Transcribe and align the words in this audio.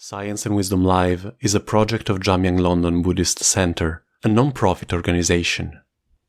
Science 0.00 0.46
and 0.46 0.54
Wisdom 0.54 0.84
Live 0.84 1.32
is 1.40 1.56
a 1.56 1.60
project 1.60 2.08
of 2.08 2.20
Jamyang 2.20 2.60
London 2.60 3.02
Buddhist 3.02 3.42
Center, 3.42 4.04
a 4.22 4.28
non-profit 4.28 4.92
organization. 4.92 5.80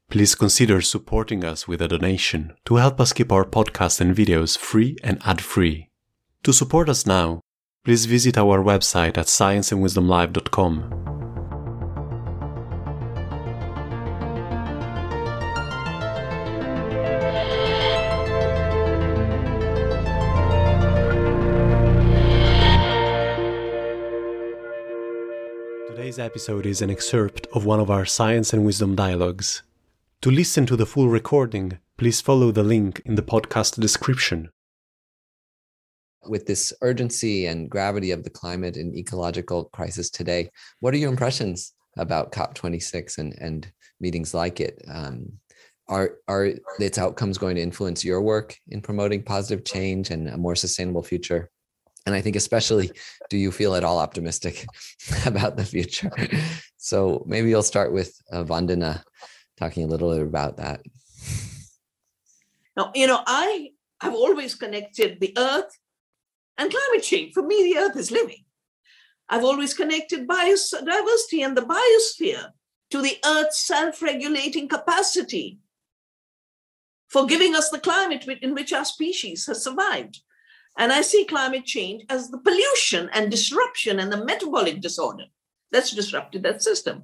Please 0.10 0.34
consider 0.34 0.82
supporting 0.82 1.44
us 1.46 1.68
with 1.68 1.80
a 1.80 1.88
donation 1.88 2.56
to 2.66 2.78
help 2.78 3.00
us 3.00 3.14
keep 3.14 3.32
our 3.32 3.46
podcast 3.46 4.02
and 4.02 4.16
videos 4.16 4.58
free 4.58 4.98
and 5.04 5.22
ad-free. 5.24 5.88
To 6.46 6.52
support 6.52 6.90
us 6.90 7.06
now, 7.06 7.42
please 7.86 8.08
visit 8.08 8.40
our 8.40 8.58
website 8.64 9.20
at 9.20 9.28
scienceandwisdomlive.com. 9.28 11.19
Today's 26.20 26.32
episode 26.32 26.66
is 26.66 26.82
an 26.82 26.90
excerpt 26.90 27.48
of 27.54 27.64
one 27.64 27.80
of 27.80 27.90
our 27.90 28.06
Science 28.06 28.52
and 28.52 28.66
Wisdom 28.66 28.94
dialogues. 28.94 29.64
To 30.22 30.30
listen 30.30 30.66
to 30.66 30.76
the 30.76 30.86
full 30.86 31.08
recording, 31.08 31.80
please 31.98 32.20
follow 32.20 32.52
the 32.52 32.62
link 32.62 33.02
in 33.06 33.16
the 33.16 33.22
podcast 33.22 33.80
description. 33.80 34.50
With 36.28 36.46
this 36.46 36.74
urgency 36.82 37.46
and 37.46 37.70
gravity 37.70 38.12
of 38.12 38.26
the 38.26 38.30
climate 38.30 38.76
and 38.76 38.94
ecological 38.98 39.70
crisis 39.72 40.10
today, 40.10 40.50
what 40.82 40.94
are 40.94 40.98
your 40.98 41.10
impressions 41.10 41.72
about 41.98 42.34
COP26 42.34 43.18
and, 43.18 43.34
and 43.40 43.72
meetings 44.02 44.34
like 44.34 44.60
it? 44.60 44.84
Um, 44.90 45.32
are, 45.88 46.18
are 46.28 46.52
its 46.82 46.98
outcomes 46.98 47.38
going 47.38 47.56
to 47.56 47.62
influence 47.62 48.04
your 48.04 48.22
work 48.22 48.58
in 48.68 48.82
promoting 48.82 49.24
positive 49.24 49.64
change 49.64 50.10
and 50.10 50.28
a 50.28 50.38
more 50.38 50.58
sustainable 50.58 51.02
future? 51.02 51.50
And 52.10 52.16
i 52.16 52.22
think 52.22 52.36
especially 52.36 52.92
do 53.30 53.38
you 53.38 53.52
feel 53.52 53.76
at 53.76 53.84
all 53.84 54.00
optimistic 54.00 54.66
about 55.26 55.56
the 55.56 55.64
future? 55.64 56.12
So 56.78 57.24
maybe 57.28 57.50
you'll 57.50 57.62
start 57.62 57.94
with 57.94 58.20
uh, 58.32 58.44
vandana 58.44 59.04
talking 59.58 59.84
a 59.84 59.88
little 59.88 60.12
bit 60.12 60.26
about 60.26 60.58
that. 60.58 60.82
Now 62.76 62.92
you 62.96 63.06
know 63.06 63.22
i 63.28 63.70
have 64.02 64.16
always 64.16 64.56
connected 64.56 65.20
the 65.20 65.34
earth 65.38 65.78
and 66.58 66.72
climate 66.72 67.04
change. 67.04 67.34
For 67.34 67.44
me 67.44 67.58
the 67.64 67.80
earth 67.80 67.98
is 67.98 68.12
living. 68.12 68.44
I've 69.30 69.44
always 69.44 69.76
connected 69.76 70.28
biodiversity 70.28 71.46
and 71.46 71.56
the 71.56 71.70
biosphere 71.78 72.52
to 72.90 73.02
the 73.02 73.18
earth's 73.24 73.60
self-regulating 73.60 74.68
capacity 74.68 75.60
for 77.08 77.28
giving 77.28 77.56
us 77.56 77.70
the 77.70 77.80
climate 77.80 78.26
in 78.42 78.56
which 78.56 78.74
our 78.74 78.86
species 78.86 79.46
has 79.46 79.64
survived 79.64 80.22
and 80.80 80.94
I 80.94 81.02
see 81.02 81.26
climate 81.26 81.66
change 81.66 82.06
as 82.10 82.30
the 82.30 82.40
pollution 82.40 83.10
and 83.14 83.30
disruption 83.30 84.00
and 84.00 84.12
the 84.12 84.24
metabolic 84.26 84.80
disorder 84.80 85.26
that's 85.72 85.92
disrupted 85.92 86.42
that 86.44 86.64
system. 86.64 87.04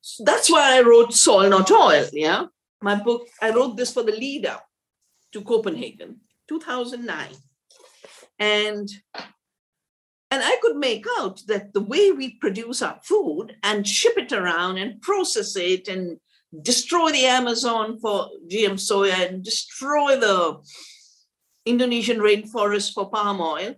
So 0.00 0.24
that's 0.24 0.50
why 0.50 0.76
I 0.76 0.82
wrote 0.82 1.14
Soil 1.14 1.48
Not 1.48 1.70
Oil. 1.70 2.06
Yeah. 2.12 2.46
My 2.82 2.96
book, 2.96 3.28
I 3.40 3.50
wrote 3.50 3.76
this 3.76 3.92
for 3.92 4.02
the 4.02 4.12
lead 4.12 4.44
up 4.44 4.66
to 5.32 5.40
Copenhagen, 5.40 6.20
2009. 6.48 7.28
And 8.38 8.88
and 10.32 10.42
I 10.42 10.58
could 10.60 10.76
make 10.76 11.06
out 11.18 11.40
that 11.46 11.72
the 11.72 11.80
way 11.80 12.10
we 12.10 12.34
produce 12.34 12.82
our 12.82 12.98
food 13.04 13.56
and 13.62 13.86
ship 13.86 14.18
it 14.18 14.32
around 14.32 14.78
and 14.78 15.00
process 15.00 15.54
it 15.54 15.86
and 15.86 16.18
destroy 16.62 17.12
the 17.12 17.26
Amazon 17.26 17.98
for 18.00 18.28
GM 18.50 18.74
soya 18.74 19.28
and 19.28 19.44
destroy 19.44 20.18
the 20.18 20.60
Indonesian 21.66 22.18
rainforest 22.18 22.94
for 22.94 23.10
palm 23.10 23.40
oil, 23.40 23.74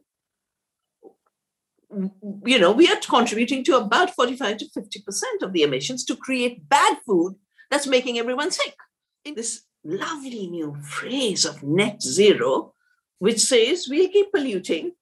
you 2.45 2.59
know, 2.59 2.71
we 2.71 2.87
are 2.89 2.97
contributing 2.97 3.65
to 3.65 3.79
about 3.79 4.15
45 4.15 4.59
to 4.59 4.67
50% 4.67 5.23
of 5.43 5.53
the 5.53 5.63
emissions 5.63 6.05
to 6.05 6.17
create 6.17 6.69
bad 6.69 6.99
food 7.07 7.35
that's 7.71 7.87
making 7.87 8.19
everyone 8.19 8.51
sick. 8.51 8.77
In 9.25 9.35
this 9.35 9.63
lovely 9.85 10.49
new 10.49 10.77
phrase 10.83 11.45
of 11.45 11.63
net 11.63 12.03
zero, 12.03 12.75
which 13.19 13.41
says 13.41 13.89
we'll 13.89 14.09
keep 14.09 14.31
polluting, 14.33 14.93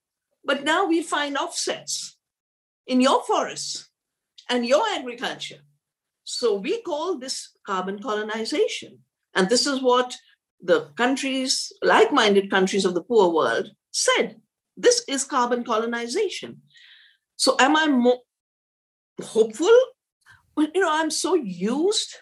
but 0.45 0.63
now 0.63 0.85
we 0.85 1.03
find 1.03 1.37
offsets 1.37 2.17
in 2.87 3.01
your 3.01 3.21
forests 3.23 3.89
and 4.49 4.65
your 4.65 4.83
agriculture. 4.95 5.59
So 6.23 6.55
we 6.55 6.81
call 6.81 7.17
this 7.17 7.49
carbon 7.65 8.01
colonization. 8.01 8.99
And 9.35 9.49
this 9.49 9.67
is 9.67 9.81
what 9.81 10.15
the 10.61 10.89
countries, 10.97 11.71
like 11.81 12.11
minded 12.11 12.49
countries 12.49 12.85
of 12.85 12.93
the 12.93 13.03
poor 13.03 13.33
world, 13.33 13.69
said 13.91 14.37
this 14.75 15.03
is 15.07 15.23
carbon 15.23 15.63
colonization. 15.63 16.61
So, 17.35 17.55
am 17.59 17.75
I 17.75 17.87
more 17.87 18.19
hopeful? 19.21 19.75
Well, 20.55 20.67
you 20.73 20.81
know, 20.81 20.91
I'm 20.91 21.11
so 21.11 21.35
used 21.35 22.15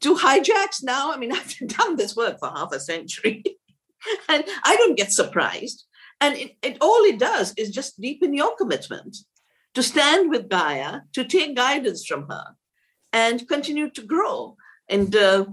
to 0.00 0.14
hijacks 0.14 0.82
now. 0.82 1.12
I 1.12 1.16
mean, 1.16 1.32
I've 1.36 1.56
done 1.66 1.96
this 1.96 2.16
work 2.16 2.38
for 2.38 2.48
half 2.48 2.72
a 2.72 2.80
century 2.80 3.42
and 4.28 4.44
I 4.64 4.76
don't 4.76 4.96
get 4.96 5.12
surprised. 5.12 5.84
And 6.20 6.36
it, 6.36 6.56
it, 6.62 6.78
all 6.80 7.02
it 7.04 7.18
does 7.18 7.54
is 7.56 7.70
just 7.70 8.00
deepen 8.00 8.34
your 8.34 8.54
commitment 8.56 9.16
to 9.74 9.82
stand 9.82 10.30
with 10.30 10.48
Gaia, 10.48 11.00
to 11.14 11.24
take 11.24 11.56
guidance 11.56 12.04
from 12.04 12.26
her, 12.28 12.44
and 13.12 13.48
continue 13.48 13.90
to 13.90 14.02
grow. 14.02 14.56
And 14.88 15.14
uh, 15.14 15.46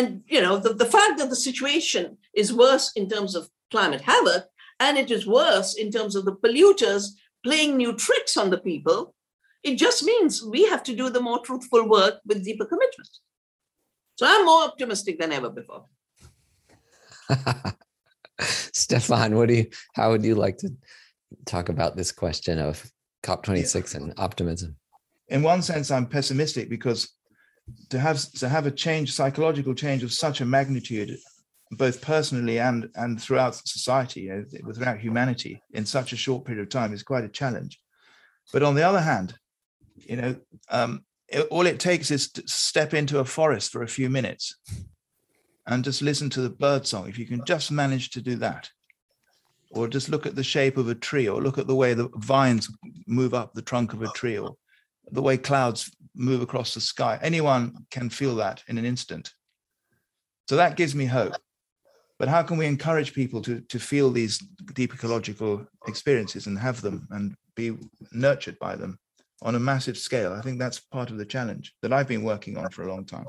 and 0.00 0.22
you 0.26 0.40
know, 0.40 0.56
the, 0.56 0.72
the 0.72 0.86
fact 0.96 1.18
that 1.18 1.28
the 1.28 1.36
situation 1.36 2.16
is 2.34 2.54
worse 2.54 2.92
in 2.96 3.08
terms 3.08 3.34
of 3.34 3.50
climate 3.70 4.00
havoc, 4.00 4.44
and 4.78 4.96
it 4.96 5.10
is 5.10 5.26
worse 5.26 5.74
in 5.74 5.90
terms 5.90 6.16
of 6.16 6.24
the 6.24 6.36
polluters 6.42 7.08
playing 7.44 7.76
new 7.76 7.92
tricks 7.94 8.36
on 8.36 8.48
the 8.50 8.58
people, 8.58 9.14
it 9.62 9.76
just 9.76 10.02
means 10.02 10.42
we 10.42 10.64
have 10.66 10.82
to 10.84 10.96
do 10.96 11.10
the 11.10 11.20
more 11.20 11.40
truthful 11.40 11.86
work 11.86 12.14
with 12.26 12.44
deeper 12.44 12.64
commitment. 12.64 13.10
So 14.16 14.26
I'm 14.26 14.46
more 14.46 14.64
optimistic 14.64 15.20
than 15.20 15.32
ever 15.32 15.50
before. 15.50 15.84
Stephan, 18.40 19.36
what 19.36 19.48
do 19.48 19.54
you 19.54 19.66
how 19.94 20.10
would 20.10 20.24
you 20.24 20.34
like 20.34 20.56
to 20.58 20.70
talk 21.44 21.68
about 21.68 21.94
this 21.94 22.10
question 22.10 22.58
of 22.58 22.90
COP26 23.22 23.94
yeah. 23.94 24.00
and 24.00 24.14
optimism? 24.16 24.76
In 25.28 25.42
one 25.42 25.60
sense, 25.62 25.90
I'm 25.90 26.06
pessimistic 26.06 26.70
because 26.70 27.10
to 27.90 27.98
have 27.98 28.30
to 28.32 28.48
have 28.48 28.66
a 28.66 28.70
change, 28.70 29.12
psychological 29.12 29.74
change 29.74 30.02
of 30.02 30.12
such 30.12 30.40
a 30.40 30.44
magnitude, 30.44 31.16
both 31.72 32.00
personally 32.00 32.58
and 32.58 32.88
and 32.94 33.20
throughout 33.20 33.54
society, 33.54 34.30
uh, 34.30 34.42
throughout 34.74 34.98
humanity, 34.98 35.62
in 35.72 35.84
such 35.86 36.12
a 36.12 36.16
short 36.16 36.44
period 36.44 36.62
of 36.62 36.68
time, 36.68 36.92
is 36.92 37.02
quite 37.02 37.24
a 37.24 37.28
challenge. 37.28 37.80
But 38.52 38.62
on 38.62 38.74
the 38.74 38.82
other 38.82 39.00
hand, 39.00 39.34
you 39.96 40.16
know, 40.16 40.36
um, 40.70 41.04
it, 41.28 41.46
all 41.50 41.66
it 41.66 41.78
takes 41.78 42.10
is 42.10 42.30
to 42.32 42.42
step 42.46 42.94
into 42.94 43.18
a 43.18 43.24
forest 43.24 43.70
for 43.70 43.82
a 43.82 43.88
few 43.88 44.10
minutes 44.10 44.56
and 45.66 45.84
just 45.84 46.02
listen 46.02 46.30
to 46.30 46.40
the 46.40 46.50
bird 46.50 46.86
song. 46.86 47.08
If 47.08 47.18
you 47.18 47.26
can 47.26 47.44
just 47.44 47.70
manage 47.70 48.10
to 48.10 48.20
do 48.20 48.36
that, 48.36 48.70
or 49.70 49.86
just 49.86 50.08
look 50.08 50.26
at 50.26 50.34
the 50.34 50.42
shape 50.42 50.76
of 50.76 50.88
a 50.88 50.94
tree, 50.94 51.28
or 51.28 51.40
look 51.40 51.58
at 51.58 51.68
the 51.68 51.76
way 51.76 51.94
the 51.94 52.08
vines 52.16 52.68
move 53.06 53.34
up 53.34 53.54
the 53.54 53.62
trunk 53.62 53.92
of 53.92 54.02
a 54.02 54.08
tree, 54.08 54.36
or 54.36 54.56
the 55.12 55.22
way 55.22 55.36
clouds 55.36 55.90
move 56.14 56.42
across 56.42 56.74
the 56.74 56.80
sky. 56.80 57.18
Anyone 57.22 57.86
can 57.90 58.10
feel 58.10 58.36
that 58.36 58.62
in 58.68 58.78
an 58.78 58.84
instant. 58.84 59.32
So 60.48 60.56
that 60.56 60.76
gives 60.76 60.94
me 60.94 61.06
hope. 61.06 61.34
But 62.18 62.28
how 62.28 62.42
can 62.42 62.58
we 62.58 62.66
encourage 62.66 63.14
people 63.14 63.40
to, 63.42 63.60
to 63.60 63.78
feel 63.78 64.10
these 64.10 64.38
deep 64.74 64.92
ecological 64.92 65.66
experiences 65.86 66.46
and 66.46 66.58
have 66.58 66.82
them 66.82 67.08
and 67.10 67.34
be 67.54 67.78
nurtured 68.12 68.58
by 68.58 68.76
them 68.76 68.98
on 69.42 69.54
a 69.54 69.60
massive 69.60 69.96
scale? 69.96 70.32
I 70.32 70.42
think 70.42 70.58
that's 70.58 70.80
part 70.80 71.10
of 71.10 71.16
the 71.16 71.24
challenge 71.24 71.74
that 71.80 71.92
I've 71.92 72.08
been 72.08 72.22
working 72.22 72.58
on 72.58 72.68
for 72.70 72.82
a 72.82 72.92
long 72.92 73.06
time. 73.06 73.26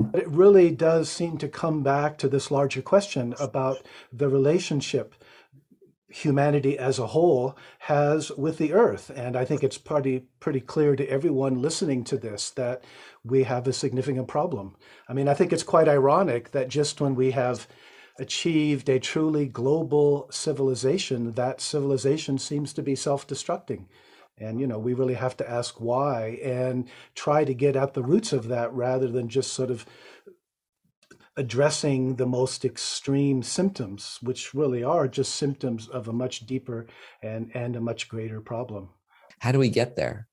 But 0.00 0.22
it 0.22 0.28
really 0.28 0.70
does 0.70 1.08
seem 1.08 1.38
to 1.38 1.48
come 1.48 1.82
back 1.82 2.18
to 2.18 2.28
this 2.28 2.50
larger 2.50 2.82
question 2.82 3.34
about 3.40 3.84
the 4.12 4.28
relationship 4.28 5.14
humanity 6.08 6.78
as 6.78 6.98
a 6.98 7.08
whole 7.08 7.56
has 7.80 8.30
with 8.32 8.58
the 8.58 8.72
earth. 8.72 9.10
And 9.14 9.36
I 9.36 9.44
think 9.44 9.62
it's 9.62 9.78
pretty 9.78 10.24
pretty 10.40 10.60
clear 10.60 10.96
to 10.96 11.08
everyone 11.08 11.60
listening 11.60 12.04
to 12.04 12.16
this 12.16 12.50
that 12.50 12.82
we 13.24 13.44
have 13.44 13.66
a 13.66 13.72
significant 13.72 14.28
problem. 14.28 14.76
I 15.08 15.12
mean, 15.12 15.28
I 15.28 15.34
think 15.34 15.52
it's 15.52 15.62
quite 15.62 15.88
ironic 15.88 16.52
that 16.52 16.68
just 16.68 17.00
when 17.00 17.14
we 17.14 17.32
have 17.32 17.68
achieved 18.18 18.88
a 18.88 18.98
truly 18.98 19.46
global 19.46 20.28
civilization, 20.30 21.32
that 21.32 21.60
civilization 21.60 22.38
seems 22.38 22.72
to 22.72 22.82
be 22.82 22.96
self-destructing. 22.96 23.84
And 24.38 24.60
you 24.60 24.66
know, 24.66 24.78
we 24.78 24.94
really 24.94 25.14
have 25.14 25.36
to 25.38 25.48
ask 25.48 25.80
why 25.80 26.38
and 26.42 26.88
try 27.14 27.44
to 27.44 27.54
get 27.54 27.76
at 27.76 27.94
the 27.94 28.02
roots 28.02 28.32
of 28.32 28.48
that 28.48 28.72
rather 28.72 29.08
than 29.08 29.28
just 29.28 29.52
sort 29.52 29.70
of 29.70 29.84
addressing 31.38 32.16
the 32.16 32.26
most 32.26 32.64
extreme 32.64 33.42
symptoms, 33.42 34.18
which 34.22 34.54
really 34.54 34.82
are 34.82 35.06
just 35.06 35.36
symptoms 35.36 35.88
of 35.88 36.08
a 36.08 36.12
much 36.12 36.46
deeper 36.46 36.88
and, 37.22 37.50
and 37.54 37.76
a 37.76 37.80
much 37.80 38.08
greater 38.08 38.40
problem. 38.40 38.88
How 39.38 39.52
do 39.52 39.58
we 39.60 39.68
get 39.68 39.94
there? 39.94 40.26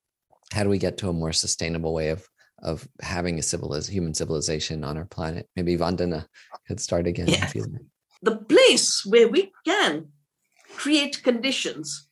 How 0.51 0.63
do 0.63 0.69
we 0.69 0.79
get 0.79 0.97
to 0.97 1.09
a 1.09 1.13
more 1.13 1.31
sustainable 1.31 1.93
way 1.93 2.09
of 2.09 2.27
of 2.63 2.87
having 3.01 3.37
a 3.37 3.41
civiliz- 3.41 3.89
human 3.89 4.13
civilization 4.13 4.83
on 4.83 4.97
our 4.97 5.05
planet? 5.05 5.47
Maybe 5.55 5.77
Vandana 5.77 6.25
could 6.67 6.79
start 6.79 7.05
again. 7.05 7.27
Yeah. 7.27 7.51
the 8.23 8.37
place 8.37 9.05
where 9.05 9.27
we 9.27 9.51
can 9.65 10.07
create 10.75 11.21
conditions 11.21 12.07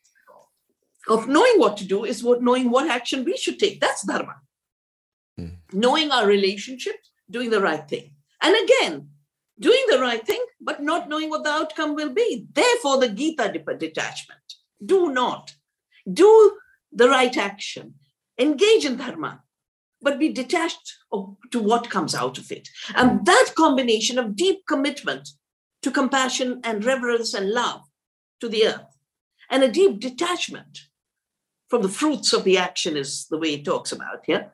of 1.10 1.28
knowing 1.28 1.57
what 1.57 1.78
to 1.78 1.86
do 1.86 2.06
is 2.06 2.24
what 2.24 2.44
knowing 2.44 2.69
what 2.69 2.90
action 2.90 3.25
we 3.25 3.36
should 3.38 3.57
take. 3.57 3.81
That's 3.81 4.06
dharma. 4.06 4.36
Mm. 5.40 5.57
Knowing 5.72 6.12
our 6.12 6.28
relationships, 6.28 7.10
doing 7.30 7.50
the 7.50 7.62
right 7.62 7.88
thing. 7.88 8.12
And 8.44 8.56
again, 8.63 9.10
doing 9.60 9.86
the 9.90 10.00
right 10.00 10.25
thing, 10.25 10.44
but 10.60 10.84
not 10.84 11.10
knowing 11.10 11.30
what 11.30 11.44
the 11.44 11.50
outcome 11.50 11.95
will 11.95 12.13
be. 12.13 12.45
Therefore, 12.54 13.00
the 13.00 13.10
Gita 13.10 13.51
detachment. 13.51 14.42
Do 14.86 15.12
not. 15.12 15.56
Do 16.12 16.57
the 16.92 17.10
right 17.10 17.36
action. 17.38 17.95
Engage 18.38 18.84
in 18.84 18.98
dharma, 18.98 19.44
but 20.01 20.19
be 20.19 20.30
detached 20.30 20.98
to 21.51 21.60
what 21.60 21.90
comes 21.90 22.13
out 22.13 22.38
of 22.38 22.51
it. 22.51 22.68
And 22.95 23.25
that 23.25 23.54
combination 23.56 24.19
of 24.19 24.36
deep 24.36 24.66
commitment 24.68 25.30
to 25.84 25.92
compassion 25.92 26.60
and 26.63 26.84
reverence 26.84 27.34
and 27.34 27.51
love 27.51 27.81
to 28.42 28.50
the 28.50 28.68
earth, 28.68 28.98
and 29.50 29.63
a 29.63 29.72
deep 29.72 30.00
detachment 30.00 30.80
from 31.69 31.81
the 31.81 31.90
fruits 31.90 32.34
of 32.34 32.44
the 32.44 32.57
action, 32.57 32.98
is 32.98 33.28
the 33.30 33.38
way 33.38 33.54
it 33.54 33.66
talks 33.66 33.92
about 33.92 34.24
here. 34.25 34.51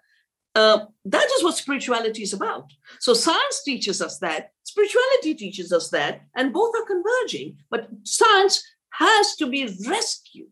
Uh, 0.56 0.86
that 1.06 1.28
is 1.38 1.44
what 1.44 1.56
spirituality 1.56 2.24
is 2.24 2.34
about. 2.34 2.72
So 3.00 3.13
science 3.13 3.63
teaches 3.63 4.01
us 4.01 4.18
that, 4.19 4.51
spirituality 4.63 5.36
teaches 5.36 5.72
us 5.72 5.90
that, 5.90 6.22
and 6.36 6.54
both 6.54 6.74
are 6.75 6.86
converging. 6.86 7.57
But 7.69 7.88
science 8.04 8.63
has 8.94 9.36
to 9.36 9.48
be 9.48 9.66
rescued 9.88 10.48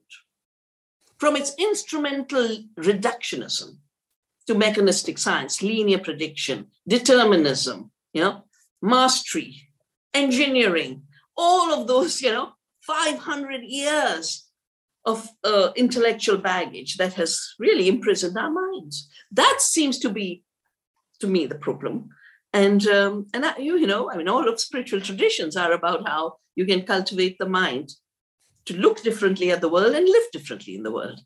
from 1.18 1.36
its 1.36 1.54
instrumental 1.58 2.58
reductionism 2.78 3.78
to 4.46 4.56
mechanistic 4.56 5.18
science, 5.18 5.62
linear 5.62 6.00
prediction, 6.00 6.68
determinism, 6.88 7.92
you 8.14 8.22
know, 8.22 8.44
mastery, 8.82 9.70
engineering, 10.14 11.04
all 11.36 11.74
of 11.74 11.88
those, 11.88 12.22
you 12.22 12.32
know, 12.32 12.52
500 12.82 13.64
years 13.64 14.47
of 15.08 15.28
uh, 15.44 15.70
intellectual 15.76 16.38
baggage 16.38 16.98
that 16.98 17.14
has 17.14 17.56
really 17.58 17.88
imprisoned 17.88 18.38
our 18.38 18.52
minds. 18.52 19.10
That 19.32 19.58
seems 19.60 19.98
to 20.00 20.10
be, 20.10 20.44
to 21.22 21.28
me, 21.28 21.48
the 21.48 21.56
problem. 21.56 22.10
And 22.54 22.86
um, 22.88 23.26
and 23.34 23.46
I, 23.46 23.58
you, 23.58 23.78
you 23.78 23.88
know, 23.88 24.12
I 24.12 24.18
mean, 24.18 24.28
all 24.28 24.48
of 24.48 24.60
spiritual 24.60 25.02
traditions 25.02 25.56
are 25.56 25.72
about 25.72 26.08
how 26.08 26.36
you 26.56 26.66
can 26.66 26.84
cultivate 26.84 27.38
the 27.40 27.48
mind 27.48 27.90
to 28.66 28.76
look 28.76 29.02
differently 29.02 29.52
at 29.52 29.62
the 29.62 29.70
world 29.70 29.96
and 29.96 30.06
live 30.06 30.28
differently 30.32 30.76
in 30.76 30.84
the 30.84 30.92
world. 30.92 31.20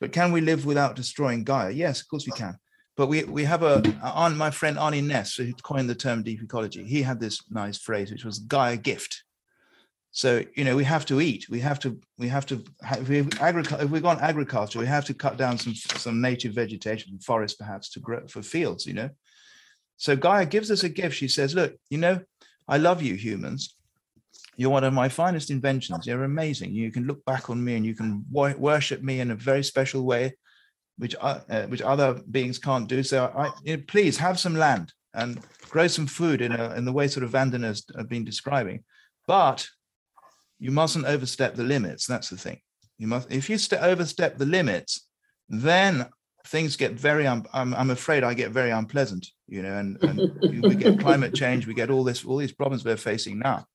But 0.00 0.12
can 0.12 0.32
we 0.32 0.40
live 0.40 0.66
without 0.66 0.96
destroying 0.96 1.44
Gaia? 1.44 1.70
Yes, 1.70 2.00
of 2.00 2.08
course 2.08 2.26
we 2.26 2.32
can. 2.32 2.58
But 2.96 3.06
we, 3.06 3.24
we 3.24 3.44
have 3.44 3.62
a, 3.62 3.80
on 4.02 4.36
my 4.36 4.50
friend 4.50 4.76
Arne 4.76 5.06
Naess, 5.06 5.36
who 5.36 5.52
coined 5.62 5.88
the 5.88 5.94
term 5.94 6.24
deep 6.24 6.42
ecology, 6.42 6.84
he 6.84 7.02
had 7.02 7.20
this 7.20 7.40
nice 7.50 7.78
phrase, 7.78 8.10
which 8.10 8.24
was 8.24 8.40
Gaia 8.40 8.76
gift. 8.76 9.22
So, 10.10 10.42
you 10.54 10.64
know, 10.64 10.74
we 10.74 10.84
have 10.84 11.06
to 11.06 11.20
eat, 11.20 11.48
we 11.48 11.60
have 11.60 11.78
to, 11.80 12.00
we 12.18 12.28
have 12.28 12.46
to, 12.46 12.64
if 12.92 13.08
we, 13.08 13.22
agric- 13.22 13.82
if 13.82 13.90
we 13.90 14.00
go 14.00 14.08
on 14.08 14.20
agriculture, 14.20 14.78
we 14.78 14.86
have 14.86 15.04
to 15.04 15.14
cut 15.14 15.36
down 15.36 15.58
some, 15.58 15.74
some 15.74 16.20
native 16.20 16.54
vegetation, 16.54 17.18
forests 17.20 17.56
perhaps 17.56 17.90
to 17.90 18.00
grow 18.00 18.26
for 18.26 18.42
fields, 18.42 18.86
you 18.86 18.94
know. 18.94 19.10
So 19.96 20.16
Gaia 20.16 20.46
gives 20.46 20.70
us 20.70 20.82
a 20.82 20.88
gift. 20.88 21.16
She 21.16 21.28
says, 21.28 21.54
look, 21.54 21.76
you 21.90 21.98
know, 21.98 22.20
I 22.66 22.78
love 22.78 23.02
you 23.02 23.14
humans. 23.14 23.74
You're 24.56 24.70
one 24.70 24.84
of 24.84 24.92
my 24.92 25.08
finest 25.08 25.50
inventions. 25.50 26.06
You're 26.06 26.24
amazing. 26.24 26.72
You 26.72 26.90
can 26.90 27.06
look 27.06 27.24
back 27.24 27.48
on 27.50 27.62
me 27.62 27.76
and 27.76 27.86
you 27.86 27.94
can 27.94 28.24
worship 28.30 29.02
me 29.02 29.20
in 29.20 29.30
a 29.30 29.36
very 29.36 29.62
special 29.62 30.02
way 30.02 30.34
which 30.98 31.14
uh, 31.20 31.40
uh, 31.48 31.62
which 31.62 31.80
other 31.80 32.20
beings 32.30 32.58
can't 32.58 32.88
do. 32.88 33.02
So 33.02 33.32
I, 33.34 33.50
you 33.62 33.76
know, 33.76 33.82
please 33.86 34.18
have 34.18 34.38
some 34.38 34.56
land 34.56 34.92
and 35.14 35.40
grow 35.70 35.86
some 35.86 36.06
food 36.06 36.42
in 36.42 36.52
a, 36.52 36.74
in 36.74 36.84
the 36.84 36.92
way 36.92 37.08
sort 37.08 37.24
of 37.24 37.30
Vandana's 37.30 37.84
have 37.96 38.08
been 38.08 38.24
describing, 38.24 38.84
but 39.26 39.66
you 40.58 40.70
mustn't 40.70 41.06
overstep 41.06 41.54
the 41.54 41.64
limits. 41.64 42.06
That's 42.06 42.30
the 42.30 42.36
thing. 42.36 42.60
You 42.98 43.06
must 43.06 43.30
if 43.30 43.48
you 43.48 43.58
st- 43.58 43.82
overstep 43.82 44.38
the 44.38 44.46
limits, 44.46 45.08
then 45.48 46.08
things 46.46 46.76
get 46.76 46.92
very. 46.92 47.26
Un- 47.26 47.46
I'm, 47.52 47.74
I'm 47.74 47.90
afraid 47.90 48.24
I 48.24 48.34
get 48.34 48.50
very 48.50 48.70
unpleasant. 48.70 49.26
You 49.46 49.62
know, 49.62 49.76
and, 49.78 50.02
and 50.02 50.18
we 50.62 50.74
get 50.74 51.00
climate 51.00 51.34
change. 51.34 51.66
We 51.66 51.74
get 51.74 51.90
all 51.90 52.04
this 52.04 52.24
all 52.24 52.36
these 52.36 52.52
problems 52.52 52.84
we're 52.84 52.96
facing 52.96 53.38
now. 53.38 53.66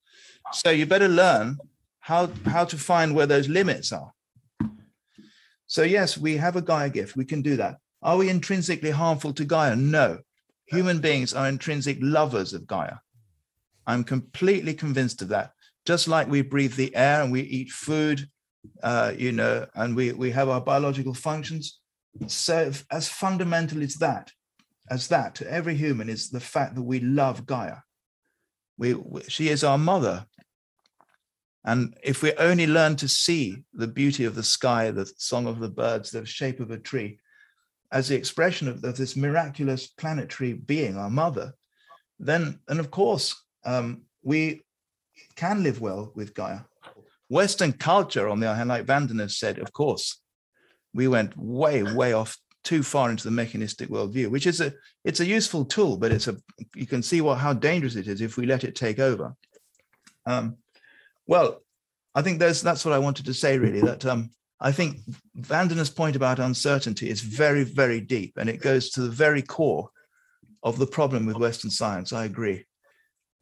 So 0.51 0.69
you 0.69 0.85
better 0.85 1.07
learn 1.07 1.57
how 1.99 2.29
how 2.45 2.65
to 2.65 2.77
find 2.77 3.15
where 3.15 3.27
those 3.27 3.47
limits 3.47 3.91
are 3.91 4.13
so, 5.73 5.81
yes, 5.81 6.19
we 6.19 6.37
have 6.37 6.55
a 6.55 6.61
Gaia 6.61 6.89
gift. 6.89 7.15
We 7.15 7.25
can 7.25 7.41
do 7.41 7.55
that. 7.57 7.77
Are 8.03 8.17
we 8.17 8.29
intrinsically 8.29 8.91
harmful 8.91 9.33
to 9.33 9.43
Gaia? 9.43 9.75
No. 9.75 10.19
Human 10.67 10.99
beings 10.99 11.33
are 11.33 11.47
intrinsic 11.47 11.97
lovers 11.99 12.53
of 12.53 12.67
Gaia. 12.67 12.97
I'm 13.87 14.03
completely 14.03 14.75
convinced 14.75 15.23
of 15.23 15.29
that. 15.29 15.53
Just 15.85 16.07
like 16.07 16.27
we 16.27 16.41
breathe 16.41 16.75
the 16.75 16.95
air 16.95 17.21
and 17.21 17.31
we 17.31 17.41
eat 17.41 17.71
food, 17.71 18.27
uh, 18.81 19.13
you 19.17 19.31
know, 19.31 19.65
and 19.75 19.95
we, 19.95 20.13
we 20.13 20.31
have 20.31 20.49
our 20.49 20.61
biological 20.61 21.13
functions. 21.13 21.79
So, 22.27 22.71
as 22.91 23.09
fundamental 23.09 23.81
as 23.81 23.95
that, 23.95 24.31
as 24.89 25.07
that 25.09 25.35
to 25.35 25.51
every 25.51 25.75
human 25.75 26.09
is 26.09 26.29
the 26.29 26.39
fact 26.39 26.75
that 26.75 26.83
we 26.83 26.99
love 26.99 27.45
Gaia. 27.45 27.77
We, 28.77 28.93
we, 28.93 29.23
she 29.23 29.49
is 29.49 29.63
our 29.63 29.77
mother. 29.77 30.25
And 31.65 31.97
if 32.03 32.21
we 32.21 32.33
only 32.33 32.67
learn 32.67 32.97
to 32.97 33.07
see 33.07 33.63
the 33.73 33.87
beauty 33.87 34.25
of 34.25 34.35
the 34.35 34.43
sky, 34.43 34.91
the 34.91 35.09
song 35.17 35.47
of 35.47 35.59
the 35.59 35.69
birds, 35.69 36.11
the 36.11 36.25
shape 36.25 36.59
of 36.59 36.71
a 36.71 36.77
tree, 36.77 37.19
as 37.91 38.09
the 38.09 38.15
expression 38.15 38.67
of, 38.67 38.83
of 38.83 38.97
this 38.97 39.15
miraculous 39.15 39.87
planetary 39.87 40.53
being, 40.53 40.97
our 40.97 41.09
mother, 41.09 41.53
then, 42.19 42.59
and 42.67 42.79
of 42.79 42.91
course, 42.91 43.35
um, 43.65 44.03
we 44.23 44.63
can 45.35 45.63
live 45.63 45.81
well 45.81 46.11
with 46.15 46.33
Gaia. 46.33 46.59
Western 47.29 47.73
culture, 47.73 48.29
on 48.29 48.39
the 48.39 48.47
other 48.47 48.57
hand, 48.57 48.69
like 48.69 48.85
Vandana 48.85 49.29
said, 49.29 49.59
of 49.59 49.73
course, 49.73 50.21
we 50.93 51.07
went 51.07 51.35
way, 51.37 51.81
way 51.81 52.13
off 52.13 52.37
too 52.63 52.83
far 52.83 53.09
into 53.09 53.23
the 53.23 53.31
mechanistic 53.31 53.89
worldview, 53.89 54.29
which 54.29 54.47
is 54.47 54.61
a 54.61 54.73
it's 55.03 55.19
a 55.19 55.25
useful 55.25 55.65
tool, 55.65 55.97
but 55.97 56.11
it's 56.11 56.27
a 56.27 56.37
you 56.75 56.85
can 56.85 57.03
see 57.03 57.21
what 57.21 57.37
how 57.37 57.53
dangerous 57.53 57.95
it 57.95 58.07
is 58.07 58.21
if 58.21 58.37
we 58.37 58.45
let 58.45 58.63
it 58.63 58.75
take 58.75 58.99
over. 58.99 59.35
Um, 60.25 60.57
well, 61.27 61.61
I 62.15 62.21
think 62.21 62.39
there's 62.39 62.61
that's 62.61 62.85
what 62.85 62.93
I 62.93 62.99
wanted 62.99 63.25
to 63.25 63.33
say 63.33 63.57
really. 63.57 63.81
That 63.81 64.05
um, 64.05 64.29
I 64.59 64.71
think 64.71 64.99
Vandana's 65.37 65.89
point 65.89 66.15
about 66.15 66.39
uncertainty 66.39 67.09
is 67.09 67.21
very, 67.21 67.63
very 67.63 67.99
deep, 67.99 68.37
and 68.37 68.49
it 68.49 68.61
goes 68.61 68.91
to 68.91 69.01
the 69.01 69.09
very 69.09 69.41
core 69.41 69.89
of 70.61 70.77
the 70.77 70.87
problem 70.87 71.25
with 71.25 71.37
Western 71.37 71.71
science. 71.71 72.13
I 72.13 72.25
agree 72.25 72.65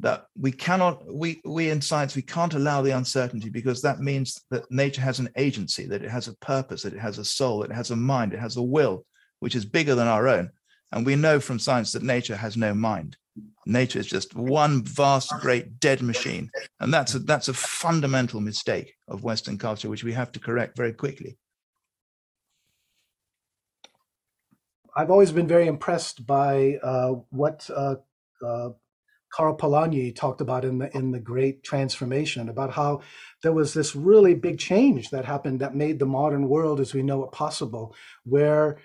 that 0.02 0.26
we 0.38 0.52
cannot 0.52 1.04
we 1.12 1.42
we 1.46 1.70
in 1.70 1.82
science 1.82 2.16
we 2.16 2.22
can't 2.22 2.54
allow 2.54 2.82
the 2.82 2.92
uncertainty 2.92 3.50
because 3.50 3.82
that 3.82 4.00
means 4.00 4.42
that 4.52 4.70
nature 4.70 5.02
has 5.02 5.20
an 5.20 5.30
agency 5.38 5.86
that 5.86 6.04
it 6.04 6.12
has 6.12 6.28
a 6.28 6.38
purpose 6.38 6.84
that 6.84 6.94
it 6.94 7.00
has 7.00 7.18
a 7.18 7.26
soul 7.26 7.60
that 7.60 7.72
it 7.72 7.76
has 7.76 7.92
a 7.92 7.96
mind 7.96 8.34
it 8.34 8.40
has 8.40 8.58
a 8.58 8.62
will 8.62 9.06
which 9.42 9.56
is 9.56 9.66
bigger 9.66 9.96
than 9.96 10.08
our 10.08 10.30
own. 10.30 10.50
And 10.94 11.06
we 11.06 11.16
know 11.16 11.40
from 11.40 11.60
science 11.60 11.92
that 11.92 12.04
nature 12.04 12.36
has 12.36 12.56
no 12.56 12.74
mind. 12.74 13.18
Nature 13.66 14.00
is 14.00 14.08
just 14.08 14.36
one 14.36 14.84
vast 14.84 15.32
great 15.40 15.80
dead 15.80 16.02
machine. 16.02 16.50
And 16.80 16.94
that's 16.94 17.16
a 17.16 17.20
that's 17.20 17.48
a 17.48 17.54
fundamental 17.54 18.40
mistake 18.40 18.94
of 19.08 19.24
western 19.24 19.58
culture 19.58 19.90
which 19.90 20.04
we 20.04 20.14
have 20.14 20.32
to 20.34 20.40
correct 20.40 20.78
very 20.78 20.94
quickly. 20.94 21.38
I've 24.96 25.12
always 25.12 25.32
been 25.32 25.48
very 25.48 25.68
impressed 25.68 26.26
by 26.26 26.78
uh, 26.84 27.14
what 27.30 27.70
uh, 27.74 27.96
uh, 28.46 28.70
Karl 29.32 29.56
Polanyi 29.58 30.16
talked 30.16 30.42
about 30.42 30.66
in 30.66 30.78
the 30.78 30.96
in 30.96 31.12
the 31.12 31.20
Great 31.20 31.64
Transformation 31.64 32.50
about 32.50 32.72
how 32.72 33.02
there 33.44 33.54
was 33.54 33.74
this 33.74 33.96
really 33.96 34.36
big 34.36 34.60
change 34.60 35.10
that 35.10 35.26
happened 35.26 35.60
that 35.62 35.76
made 35.76 36.00
the 36.00 36.06
modern 36.06 36.48
world 36.50 36.80
as 36.80 36.94
we 36.94 37.02
know 37.02 37.24
it 37.24 37.32
possible, 37.32 37.96
where 38.24 38.78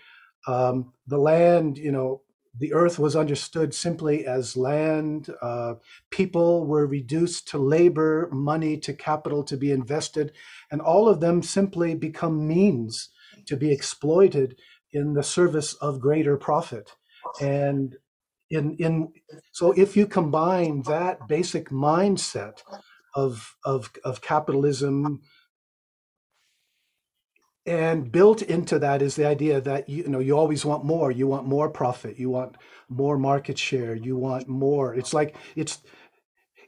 um, 0.47 0.93
the 1.07 1.19
land, 1.19 1.79
you 1.79 1.91
know, 1.91 2.23
the 2.59 2.73
earth 2.73 2.99
was 2.99 3.17
understood 3.17 3.75
simply 3.75 4.27
as 4.27 4.57
land. 4.57 5.29
Uh, 5.43 5.75
people 6.11 6.67
were 6.67 6.87
reduced 6.87 7.49
to 7.49 7.59
labor, 7.59 8.29
money 8.33 8.79
to 8.79 8.95
capital 8.95 9.45
to 9.45 9.57
be 9.57 9.71
invested, 9.71 10.33
and 10.71 10.81
all 10.81 11.09
of 11.09 11.21
them 11.21 11.43
simply 11.43 11.95
become 11.95 12.47
means 12.47 13.11
to 13.47 13.57
be 13.57 13.71
exploited 13.73 14.57
in 14.93 15.15
the 15.15 15.23
service 15.23 15.75
of 15.75 16.01
greater 16.01 16.37
profit. 16.37 16.93
And 17.41 17.97
in 18.51 18.77
in 18.77 19.13
so 19.53 19.73
if 19.73 19.97
you 19.97 20.07
combine 20.07 20.83
that 20.83 21.27
basic 21.29 21.71
mindset 21.71 22.59
of 23.15 23.57
of 23.65 23.91
of 24.05 24.21
capitalism 24.21 25.21
and 27.67 28.13
built 28.13 28.43
into 28.43 28.79
that 28.79 29.03
is 29.03 29.17
the 29.17 29.27
idea 29.27 29.61
that 29.61 29.89
you, 29.89 30.05
you 30.05 30.09
know 30.09 30.21
you 30.21 30.37
always 30.39 30.65
want 30.65 30.85
more. 30.85 31.11
You 31.11 31.27
want 31.27 31.47
more 31.47 31.69
profit. 31.69 32.19
You 32.19 32.31
want 32.31 32.57
more 32.89 33.19
market 33.19 33.59
share. 33.59 33.95
You 33.95 34.17
want 34.17 34.49
more. 34.49 34.95
It's 34.95 35.13
like 35.13 35.37
it's 35.57 35.83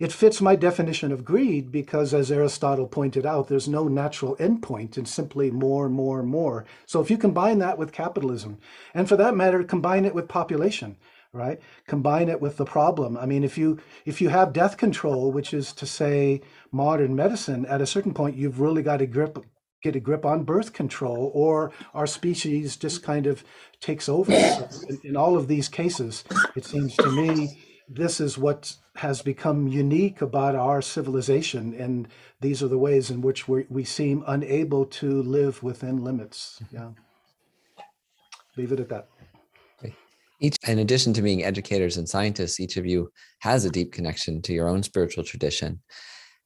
it 0.00 0.12
fits 0.12 0.40
my 0.40 0.56
definition 0.56 1.12
of 1.12 1.24
greed 1.24 1.72
because 1.72 2.14
as 2.14 2.30
aristotle 2.30 2.86
pointed 2.86 3.26
out 3.26 3.48
there's 3.48 3.68
no 3.68 3.88
natural 3.88 4.36
endpoint 4.36 4.96
it's 4.96 5.10
simply 5.12 5.50
more 5.50 5.88
more 5.88 6.22
more. 6.22 6.64
So 6.86 7.00
if 7.00 7.10
you 7.10 7.18
combine 7.18 7.58
that 7.60 7.78
with 7.78 7.92
capitalism 7.92 8.58
and 8.94 9.08
for 9.08 9.16
that 9.16 9.36
matter 9.36 9.62
combine 9.64 10.04
it 10.04 10.14
with 10.14 10.28
population 10.28 10.96
right? 11.32 11.60
Combine 11.86 12.28
it 12.28 12.40
with 12.40 12.56
the 12.56 12.64
problem. 12.64 13.16
I 13.16 13.26
mean, 13.26 13.44
if 13.44 13.58
you 13.58 13.78
if 14.04 14.20
you 14.20 14.28
have 14.28 14.52
death 14.52 14.76
control, 14.76 15.30
which 15.32 15.52
is 15.52 15.72
to 15.74 15.86
say 15.86 16.40
modern 16.72 17.14
medicine, 17.14 17.66
at 17.66 17.80
a 17.80 17.86
certain 17.86 18.14
point 18.14 18.36
you've 18.36 18.60
really 18.60 18.82
got 18.82 18.98
to 18.98 19.06
grip 19.06 19.38
get 19.82 19.94
a 19.94 20.00
grip 20.00 20.24
on 20.26 20.42
birth 20.44 20.72
control, 20.72 21.30
or 21.34 21.72
our 21.94 22.06
species 22.06 22.76
just 22.76 23.02
kind 23.02 23.26
of 23.26 23.44
takes 23.80 24.08
over. 24.08 24.32
in, 24.32 25.00
in 25.04 25.16
all 25.16 25.36
of 25.36 25.46
these 25.46 25.68
cases, 25.68 26.24
it 26.56 26.64
seems 26.64 26.96
to 26.96 27.10
me 27.10 27.60
this 27.88 28.20
is 28.20 28.36
what 28.36 28.74
has 28.96 29.22
become 29.22 29.68
unique 29.68 30.20
about 30.20 30.56
our 30.56 30.82
civilization, 30.82 31.74
and 31.74 32.08
these 32.40 32.62
are 32.62 32.68
the 32.68 32.78
ways 32.78 33.10
in 33.10 33.20
which 33.20 33.46
we 33.46 33.66
we 33.68 33.84
seem 33.84 34.24
unable 34.26 34.84
to 34.84 35.22
live 35.22 35.62
within 35.62 36.02
limits. 36.02 36.62
Yeah. 36.72 36.90
Leave 38.56 38.72
it 38.72 38.80
at 38.80 38.88
that 38.88 39.08
each 40.40 40.56
in 40.66 40.78
addition 40.78 41.12
to 41.14 41.22
being 41.22 41.44
educators 41.44 41.96
and 41.96 42.08
scientists 42.08 42.60
each 42.60 42.76
of 42.76 42.86
you 42.86 43.10
has 43.40 43.64
a 43.64 43.70
deep 43.70 43.92
connection 43.92 44.40
to 44.42 44.52
your 44.52 44.68
own 44.68 44.82
spiritual 44.82 45.24
tradition. 45.24 45.80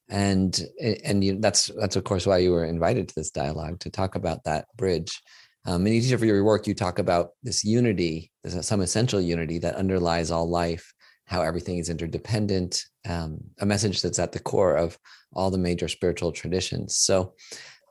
And 0.09 0.61
and 1.05 1.23
you, 1.23 1.39
that's 1.39 1.71
that's 1.79 1.97
of 1.97 2.05
course 2.05 2.27
why 2.27 2.39
you 2.39 2.51
were 2.53 2.65
invited 2.65 3.09
to 3.09 3.15
this 3.15 3.31
dialogue 3.31 3.81
to 3.81 3.91
talk 3.91 4.15
about 4.15 4.45
that 4.45 4.67
bridge. 4.77 5.21
Um, 5.65 5.87
in 5.87 5.93
each 5.93 6.11
of 6.11 6.25
your 6.25 6.43
work 6.43 6.67
you 6.67 6.75
talk 6.75 6.99
about 6.99 7.31
this 7.43 7.65
unity 7.65 8.33
some 8.63 8.81
essential 8.81 9.21
unity 9.21 9.59
that 9.61 9.77
underlies 9.77 10.33
all 10.33 10.51
life 10.51 10.93
how 11.27 11.41
everything 11.41 11.79
is 11.79 11.89
interdependent 11.89 12.85
um, 13.09 13.39
a 13.61 13.67
message 13.67 14.03
that's 14.03 14.19
at 14.19 14.33
the 14.33 14.41
core 14.41 14.75
of 14.75 14.99
all 15.33 15.53
the 15.53 15.59
major 15.59 15.87
spiritual 15.87 16.33
traditions. 16.33 16.97
So 16.97 17.35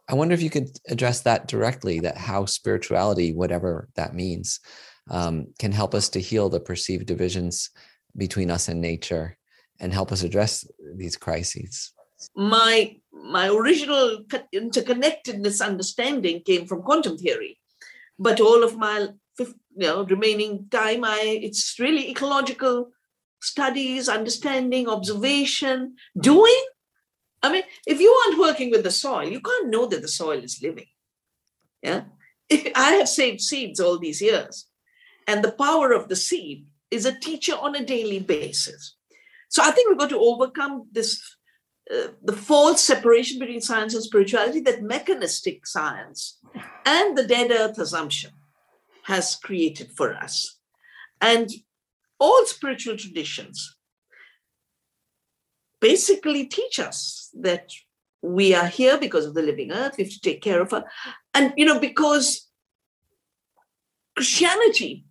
i 0.10 0.14
wonder 0.14 0.34
if 0.34 0.42
you 0.42 0.50
could 0.50 0.68
address 0.90 1.22
that 1.22 1.48
directly 1.48 2.00
that 2.02 2.18
how 2.18 2.46
spirituality 2.46 3.34
whatever 3.34 3.88
that 3.96 4.14
means 4.14 4.60
um, 5.12 5.48
can 5.60 5.72
help 5.72 5.94
us 5.94 6.10
to 6.10 6.20
heal 6.20 6.50
the 6.50 6.60
perceived 6.60 7.06
divisions 7.06 7.70
between 8.18 8.50
us 8.50 8.68
and 8.68 8.82
nature 8.82 9.38
and 9.80 9.94
help 9.94 10.12
us 10.12 10.24
address 10.24 10.66
these 10.96 11.16
crises. 11.16 11.94
My 12.36 12.96
my 13.12 13.50
original 13.50 14.24
interconnectedness 14.56 15.64
understanding 15.66 16.42
came 16.44 16.66
from 16.66 16.82
quantum 16.82 17.18
theory 17.18 17.60
but 18.18 18.40
all 18.40 18.64
of 18.64 18.78
my 18.78 19.08
you 19.40 19.56
know 19.76 20.04
remaining 20.06 20.68
time 20.70 21.04
i 21.04 21.20
it's 21.42 21.80
really 21.80 22.10
ecological 22.10 22.92
studies 23.42 24.08
understanding 24.08 24.88
observation 24.88 25.96
doing? 26.20 26.64
I 27.42 27.52
mean 27.52 27.64
if 27.88 28.00
you 28.00 28.12
aren't 28.26 28.40
working 28.40 28.70
with 28.70 28.84
the 28.84 28.92
soil 28.92 29.28
you 29.28 29.42
can't 29.42 29.70
know 29.70 29.88
that 29.88 30.02
the 30.02 30.08
soil 30.08 30.44
is 30.44 30.62
living 30.62 30.92
yeah? 31.82 32.04
I 32.76 32.92
have 33.00 33.10
saved 33.10 33.42
seeds 33.42 33.80
all 33.80 33.98
these 33.98 34.22
years 34.22 34.68
and 35.32 35.44
the 35.44 35.54
power 35.54 35.94
of 35.94 36.10
the 36.10 36.16
seed 36.16 36.66
is 36.90 37.06
a 37.06 37.18
teacher 37.28 37.54
on 37.54 37.76
a 37.76 37.86
daily 37.86 38.20
basis. 38.20 38.98
So 39.48 39.64
I 39.64 39.72
think 39.72 39.88
we've 39.88 40.04
got 40.04 40.10
to 40.10 40.20
overcome 40.20 40.88
this 40.92 41.10
uh, 41.94 42.10
the 42.24 42.38
false 42.50 42.82
separation 42.82 43.40
between 43.40 43.60
science 43.60 43.94
and 43.94 44.04
spirituality 44.04 44.60
that 44.62 44.84
mechanistic 44.84 45.66
science 45.66 46.38
and 46.86 47.18
the 47.18 47.28
dead 47.28 47.52
earth 47.52 47.78
assumption 47.80 48.32
has 49.04 49.36
created 49.36 49.90
for 49.98 50.14
us. 50.14 50.60
And 51.20 51.50
all 52.20 52.46
spiritual 52.46 52.98
traditions 52.98 53.76
basically 55.80 56.46
teach 56.46 56.80
us 56.80 57.30
that 57.34 57.72
we 58.22 58.54
are 58.54 58.68
here 58.68 58.98
because 58.98 59.26
of 59.26 59.34
the 59.34 59.42
living 59.42 59.72
earth, 59.72 59.96
we 59.98 60.04
have 60.04 60.14
to 60.14 60.22
take 60.22 60.42
care 60.42 60.62
of 60.62 60.72
her. 60.72 60.84
And, 61.34 61.54
you 61.58 61.66
know, 61.66 61.80
because 61.80 62.48
Christianity 64.16 65.06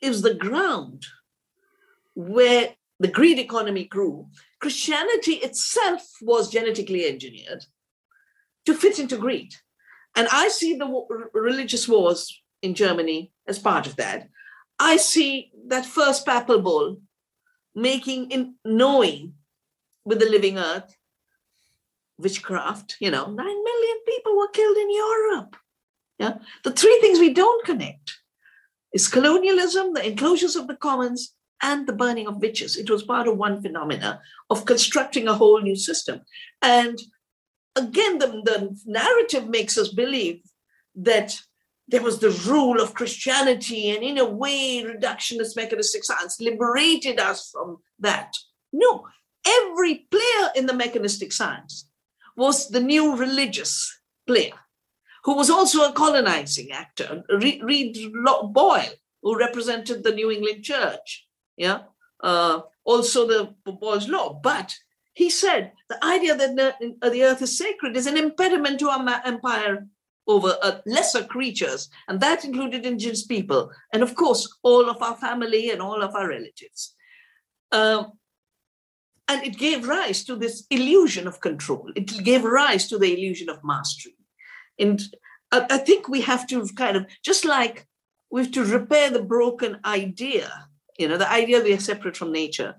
is 0.00 0.22
the 0.22 0.34
ground 0.34 1.06
where 2.14 2.74
the 2.98 3.08
greed 3.08 3.38
economy 3.38 3.84
grew. 3.84 4.26
Christianity 4.60 5.34
itself 5.34 6.02
was 6.20 6.50
genetically 6.50 7.06
engineered 7.06 7.64
to 8.66 8.74
fit 8.74 8.98
into 8.98 9.16
greed. 9.16 9.54
And 10.16 10.28
I 10.30 10.48
see 10.48 10.76
the 10.76 11.28
religious 11.32 11.88
wars 11.88 12.42
in 12.62 12.74
Germany 12.74 13.32
as 13.46 13.58
part 13.58 13.86
of 13.86 13.96
that. 13.96 14.28
I 14.78 14.96
see 14.96 15.52
that 15.68 15.86
first 15.86 16.26
papal 16.26 16.60
bull 16.60 16.98
making 17.74 18.30
in 18.30 18.54
knowing 18.64 19.34
with 20.04 20.18
the 20.18 20.28
living 20.28 20.58
earth 20.58 20.96
witchcraft 22.18 22.96
you 23.00 23.10
know 23.10 23.26
9 23.26 23.36
million 23.36 23.98
people 24.06 24.36
were 24.36 24.48
killed 24.48 24.76
in 24.76 24.94
europe 24.94 25.56
yeah 26.18 26.34
the 26.64 26.72
three 26.72 26.98
things 27.00 27.18
we 27.18 27.32
don't 27.32 27.64
connect 27.64 28.19
is 28.92 29.08
colonialism, 29.08 29.94
the 29.94 30.06
enclosures 30.06 30.56
of 30.56 30.66
the 30.66 30.76
commons, 30.76 31.34
and 31.62 31.86
the 31.86 31.92
burning 31.92 32.26
of 32.26 32.40
witches. 32.40 32.76
It 32.76 32.90
was 32.90 33.02
part 33.02 33.28
of 33.28 33.36
one 33.36 33.60
phenomena 33.60 34.20
of 34.48 34.64
constructing 34.64 35.28
a 35.28 35.34
whole 35.34 35.60
new 35.60 35.76
system. 35.76 36.22
And 36.62 36.98
again, 37.76 38.18
the, 38.18 38.26
the 38.26 38.80
narrative 38.86 39.46
makes 39.48 39.76
us 39.76 39.88
believe 39.88 40.42
that 40.96 41.38
there 41.88 42.02
was 42.02 42.20
the 42.20 42.30
rule 42.48 42.80
of 42.80 42.94
Christianity, 42.94 43.90
and 43.90 44.02
in 44.02 44.18
a 44.18 44.24
way, 44.24 44.84
reductionist 44.84 45.56
mechanistic 45.56 46.04
science 46.04 46.40
liberated 46.40 47.18
us 47.18 47.50
from 47.52 47.78
that. 47.98 48.32
No, 48.72 49.06
every 49.46 50.06
player 50.10 50.50
in 50.54 50.66
the 50.66 50.72
mechanistic 50.72 51.32
science 51.32 51.88
was 52.36 52.68
the 52.68 52.80
new 52.80 53.16
religious 53.16 54.00
player 54.26 54.52
who 55.24 55.34
was 55.34 55.50
also 55.50 55.88
a 55.88 55.92
colonizing 55.92 56.70
actor. 56.72 57.22
Reed 57.30 58.12
Boyle, 58.12 58.94
who 59.22 59.38
represented 59.38 60.02
the 60.02 60.12
New 60.12 60.30
England 60.30 60.64
Church. 60.64 61.26
Yeah, 61.56 61.82
uh, 62.22 62.60
also 62.84 63.26
the 63.26 63.54
Boyle's 63.64 64.08
Law. 64.08 64.40
But 64.42 64.74
he 65.12 65.30
said 65.30 65.72
the 65.88 66.02
idea 66.04 66.36
that 66.36 66.56
the, 66.56 67.22
earth 67.22 67.42
is 67.42 67.58
sacred 67.58 67.96
is 67.96 68.06
an 68.06 68.16
impediment 68.16 68.78
to 68.80 68.88
our 68.88 69.22
empire 69.24 69.86
over 70.26 70.56
uh, 70.62 70.78
lesser 70.86 71.24
creatures, 71.24 71.88
and 72.08 72.20
that 72.20 72.44
included 72.44 72.86
indigenous 72.86 73.26
people, 73.26 73.70
and 73.92 74.02
of 74.02 74.14
course, 74.14 74.48
all 74.62 74.88
of 74.88 75.02
our 75.02 75.16
family 75.16 75.70
and 75.70 75.82
all 75.82 76.02
of 76.02 76.14
our 76.14 76.28
relatives. 76.28 76.94
Um, 77.72 78.12
and 79.28 79.44
it 79.44 79.58
gave 79.58 79.88
rise 79.88 80.24
to 80.24 80.36
this 80.36 80.66
illusion 80.70 81.26
of 81.26 81.40
control. 81.40 81.90
It 81.94 82.24
gave 82.24 82.44
rise 82.44 82.88
to 82.88 82.98
the 82.98 83.12
illusion 83.12 83.48
of 83.48 83.62
mastery. 83.62 84.14
And 84.78 85.00
I 85.52 85.78
think 85.78 86.08
we 86.08 86.20
have 86.22 86.46
to 86.48 86.66
kind 86.76 86.96
of, 86.96 87.06
just 87.24 87.44
like 87.44 87.86
we 88.30 88.42
have 88.42 88.52
to 88.52 88.64
repair 88.64 89.10
the 89.10 89.22
broken 89.22 89.78
idea, 89.84 90.50
you 90.98 91.08
know, 91.08 91.16
the 91.16 91.30
idea 91.30 91.62
we 91.62 91.72
are 91.72 91.80
separate 91.80 92.16
from 92.16 92.32
nature, 92.32 92.76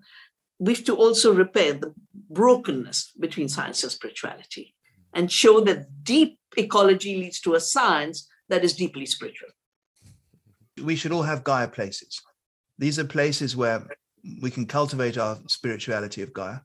we 0.59 0.73
have 0.73 0.85
to 0.85 0.95
also 0.95 1.33
repair 1.33 1.73
the 1.73 1.93
brokenness 2.29 3.11
between 3.19 3.49
science 3.49 3.83
and 3.83 3.91
spirituality 3.91 4.73
and 5.13 5.31
show 5.31 5.59
that 5.61 6.03
deep 6.03 6.39
ecology 6.55 7.17
leads 7.17 7.41
to 7.41 7.55
a 7.55 7.59
science 7.59 8.29
that 8.47 8.63
is 8.63 8.73
deeply 8.73 9.05
spiritual. 9.05 9.49
We 10.81 10.95
should 10.95 11.11
all 11.11 11.23
have 11.23 11.43
Gaia 11.43 11.67
places. 11.67 12.21
These 12.77 12.99
are 12.99 13.05
places 13.05 13.55
where 13.55 13.87
we 14.41 14.51
can 14.51 14.65
cultivate 14.65 15.17
our 15.17 15.39
spirituality 15.47 16.21
of 16.21 16.31
Gaia. 16.31 16.59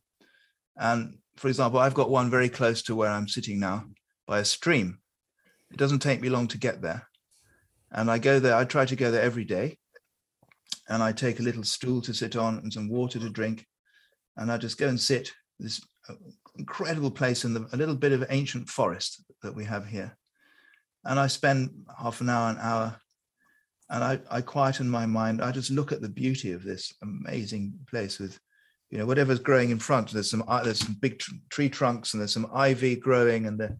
And 0.76 1.18
for 1.36 1.48
example, 1.48 1.80
I've 1.80 1.94
got 1.94 2.10
one 2.10 2.30
very 2.30 2.48
close 2.48 2.82
to 2.82 2.94
where 2.94 3.10
I'm 3.10 3.28
sitting 3.28 3.58
now 3.58 3.84
by 4.26 4.40
a 4.40 4.44
stream. 4.44 4.98
It 5.76 5.80
doesn't 5.80 5.98
take 5.98 6.22
me 6.22 6.30
long 6.30 6.46
to 6.48 6.56
get 6.56 6.80
there. 6.80 7.06
And 7.92 8.10
I 8.10 8.16
go 8.16 8.40
there, 8.40 8.56
I 8.56 8.64
try 8.64 8.86
to 8.86 8.96
go 8.96 9.10
there 9.10 9.20
every 9.20 9.44
day. 9.44 9.76
And 10.88 11.02
I 11.02 11.12
take 11.12 11.38
a 11.38 11.42
little 11.42 11.64
stool 11.64 12.00
to 12.00 12.14
sit 12.14 12.34
on 12.34 12.56
and 12.60 12.72
some 12.72 12.88
water 12.88 13.18
to 13.18 13.28
drink. 13.28 13.66
And 14.38 14.50
I 14.50 14.56
just 14.56 14.78
go 14.78 14.88
and 14.88 14.98
sit 14.98 15.32
this 15.58 15.82
uh, 16.08 16.14
incredible 16.56 17.10
place 17.10 17.44
in 17.44 17.52
the, 17.52 17.68
a 17.74 17.76
little 17.76 17.94
bit 17.94 18.12
of 18.12 18.24
ancient 18.30 18.70
forest 18.70 19.22
that 19.42 19.54
we 19.54 19.66
have 19.66 19.86
here. 19.86 20.16
And 21.04 21.20
I 21.20 21.26
spend 21.26 21.84
half 21.98 22.22
an 22.22 22.30
hour, 22.30 22.48
an 22.52 22.58
hour, 22.58 22.98
and 23.90 24.02
I, 24.02 24.18
I 24.30 24.40
quieten 24.40 24.88
my 24.88 25.04
mind. 25.04 25.42
I 25.42 25.52
just 25.52 25.70
look 25.70 25.92
at 25.92 26.00
the 26.00 26.08
beauty 26.08 26.52
of 26.52 26.64
this 26.64 26.90
amazing 27.02 27.74
place 27.90 28.18
with, 28.18 28.40
you 28.88 28.96
know, 28.96 29.04
whatever's 29.04 29.40
growing 29.40 29.68
in 29.68 29.78
front. 29.78 30.10
There's 30.10 30.30
some 30.30 30.44
uh, 30.48 30.62
there's 30.62 30.80
some 30.80 30.96
big 31.02 31.22
tree 31.50 31.68
trunks 31.68 32.14
and 32.14 32.22
there's 32.22 32.32
some 32.32 32.50
ivy 32.54 32.96
growing 32.96 33.44
and 33.44 33.60
the 33.60 33.76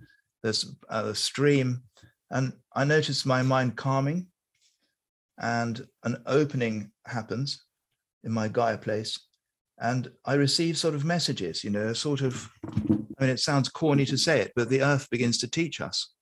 Uh, 0.47 0.53
there's 0.53 0.77
a 0.89 1.15
stream, 1.15 1.83
and 2.31 2.53
I 2.73 2.85
notice 2.85 3.27
my 3.27 3.43
mind 3.43 3.77
calming, 3.77 4.29
and 5.39 5.85
an 6.05 6.23
opening 6.27 6.93
happens 7.05 7.65
in 8.23 8.33
my 8.33 8.47
Gaia 8.49 8.79
place, 8.79 9.19
and 9.79 10.09
I 10.25 10.35
receive 10.35 10.79
sort 10.79 10.95
of 10.95 11.05
messages, 11.05 11.65
you 11.65 11.71
know, 11.71 11.93
sort 11.93 12.21
of. 12.21 12.49
I 13.19 13.25
mean, 13.25 13.31
it 13.31 13.41
sounds 13.41 13.71
corny 13.71 14.05
to 14.07 14.19
say 14.19 14.41
it, 14.41 14.53
but 14.55 14.69
the 14.69 14.83
earth 14.83 15.09
begins 15.11 15.39
to 15.39 15.49
teach 15.49 15.81
us. 15.81 16.13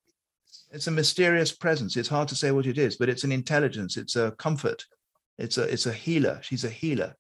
It's 0.71 0.87
a 0.87 0.93
mysterious 0.93 1.53
presence. 1.53 1.97
It's 1.97 2.09
hard 2.09 2.29
to 2.29 2.37
say 2.37 2.53
what 2.53 2.67
it 2.67 2.79
is, 2.79 2.97
but 2.97 3.09
it's 3.09 3.25
an 3.25 3.33
intelligence. 3.33 3.97
It's 3.97 4.17
a 4.17 4.31
comfort. 4.33 4.85
It's 5.39 5.59
a 5.59 5.65
it's 5.65 5.87
a 5.87 5.93
healer. 5.93 6.39
She's 6.43 6.65
a 6.65 6.71
healer, 6.71 7.15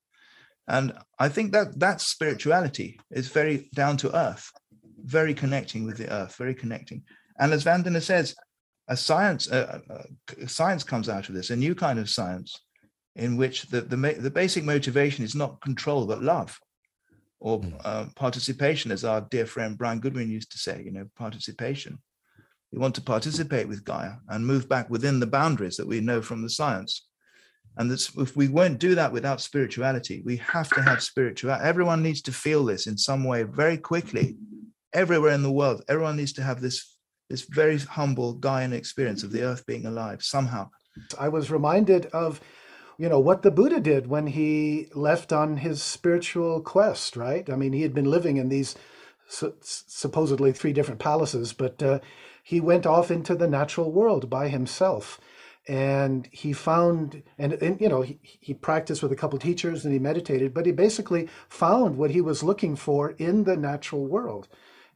and 0.68 0.92
I 1.18 1.28
think 1.28 1.52
that 1.52 1.78
that's 1.78 2.06
spirituality. 2.06 2.98
It's 3.10 3.28
very 3.28 3.68
down 3.74 3.98
to 3.98 4.16
earth 4.16 4.50
very 5.02 5.34
connecting 5.34 5.84
with 5.84 5.96
the 5.96 6.12
earth, 6.12 6.36
very 6.36 6.54
connecting. 6.54 7.02
And 7.38 7.52
as 7.52 7.64
Vandana 7.64 8.02
says, 8.02 8.34
a 8.88 8.96
science, 8.96 9.48
a, 9.48 9.80
a 10.40 10.48
science 10.48 10.84
comes 10.84 11.08
out 11.08 11.28
of 11.28 11.34
this, 11.34 11.50
a 11.50 11.56
new 11.56 11.74
kind 11.74 11.98
of 11.98 12.10
science 12.10 12.60
in 13.16 13.36
which 13.36 13.62
the, 13.68 13.80
the, 13.80 13.96
the 13.96 14.30
basic 14.30 14.64
motivation 14.64 15.24
is 15.24 15.34
not 15.34 15.60
control, 15.60 16.06
but 16.06 16.22
love 16.22 16.58
or 17.40 17.58
hmm. 17.58 17.74
uh, 17.84 18.06
participation, 18.16 18.90
as 18.90 19.04
our 19.04 19.20
dear 19.20 19.46
friend 19.46 19.76
Brian 19.76 20.00
Goodwin 20.00 20.30
used 20.30 20.50
to 20.52 20.58
say, 20.58 20.82
you 20.84 20.90
know, 20.90 21.06
participation. 21.16 21.98
We 22.72 22.78
want 22.78 22.94
to 22.96 23.02
participate 23.02 23.68
with 23.68 23.84
Gaia 23.84 24.14
and 24.28 24.46
move 24.46 24.68
back 24.68 24.90
within 24.90 25.20
the 25.20 25.26
boundaries 25.26 25.76
that 25.76 25.86
we 25.86 26.00
know 26.00 26.22
from 26.22 26.42
the 26.42 26.50
science. 26.50 27.06
And 27.76 27.90
that's, 27.90 28.16
if 28.16 28.34
we 28.34 28.48
won't 28.48 28.78
do 28.78 28.94
that 28.94 29.12
without 29.12 29.40
spirituality, 29.40 30.22
we 30.24 30.38
have 30.38 30.70
to 30.70 30.82
have 30.82 31.02
spirituality. 31.02 31.64
Everyone 31.64 32.02
needs 32.02 32.22
to 32.22 32.32
feel 32.32 32.64
this 32.64 32.86
in 32.86 32.96
some 32.96 33.24
way 33.24 33.42
very 33.42 33.76
quickly, 33.76 34.36
everywhere 34.94 35.32
in 35.32 35.42
the 35.42 35.52
world. 35.52 35.82
Everyone 35.88 36.16
needs 36.16 36.32
to 36.34 36.42
have 36.42 36.60
this, 36.60 36.96
this 37.28 37.42
very 37.42 37.78
humble 37.78 38.38
Gaian 38.38 38.72
experience 38.72 39.22
of 39.22 39.32
the 39.32 39.42
earth 39.42 39.66
being 39.66 39.84
alive 39.84 40.22
somehow. 40.22 40.70
I 41.18 41.28
was 41.28 41.50
reminded 41.50 42.06
of 42.06 42.40
you 42.96 43.08
know 43.08 43.18
what 43.18 43.42
the 43.42 43.50
buddha 43.50 43.80
did 43.80 44.06
when 44.06 44.28
he 44.28 44.88
left 44.94 45.32
on 45.32 45.56
his 45.58 45.82
spiritual 45.82 46.60
quest 46.60 47.16
right 47.16 47.50
i 47.50 47.56
mean 47.56 47.72
he 47.72 47.82
had 47.82 47.94
been 47.94 48.10
living 48.10 48.36
in 48.36 48.48
these 48.48 48.76
su- 49.26 49.56
supposedly 49.60 50.52
three 50.52 50.72
different 50.72 51.00
palaces 51.00 51.52
but 51.52 51.82
uh, 51.82 51.98
he 52.42 52.60
went 52.60 52.86
off 52.86 53.10
into 53.10 53.34
the 53.34 53.48
natural 53.48 53.90
world 53.90 54.30
by 54.30 54.48
himself 54.48 55.20
and 55.66 56.28
he 56.30 56.52
found 56.52 57.22
and, 57.38 57.54
and 57.54 57.80
you 57.80 57.88
know 57.88 58.02
he, 58.02 58.18
he 58.22 58.52
practiced 58.54 59.02
with 59.02 59.10
a 59.10 59.16
couple 59.16 59.38
teachers 59.38 59.84
and 59.84 59.92
he 59.92 59.98
meditated 59.98 60.52
but 60.52 60.66
he 60.66 60.72
basically 60.72 61.28
found 61.48 61.96
what 61.96 62.10
he 62.10 62.20
was 62.20 62.42
looking 62.42 62.76
for 62.76 63.10
in 63.12 63.44
the 63.44 63.56
natural 63.56 64.06
world 64.06 64.46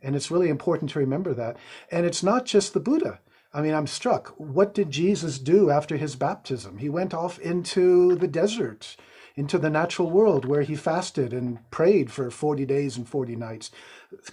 and 0.02 0.16
it's 0.16 0.30
really 0.30 0.48
important 0.48 0.90
to 0.90 0.98
remember 0.98 1.34
that. 1.34 1.56
And 1.90 2.06
it's 2.06 2.22
not 2.22 2.46
just 2.46 2.74
the 2.74 2.80
buddha. 2.80 3.20
I 3.52 3.62
mean 3.62 3.74
i'm 3.74 3.86
struck. 3.86 4.34
What 4.36 4.74
did 4.74 4.90
jesus 4.90 5.38
do 5.38 5.70
after 5.70 5.96
his 5.96 6.16
baptism? 6.16 6.78
He 6.78 6.88
went 6.88 7.14
off 7.14 7.38
into 7.38 8.14
the 8.14 8.28
desert 8.28 8.96
into 9.38 9.56
the 9.56 9.70
natural 9.70 10.10
world 10.10 10.44
where 10.44 10.62
he 10.62 10.74
fasted 10.74 11.32
and 11.32 11.58
prayed 11.70 12.10
for 12.10 12.28
40 12.28 12.66
days 12.66 12.96
and 12.96 13.08
40 13.08 13.36
nights. 13.36 13.70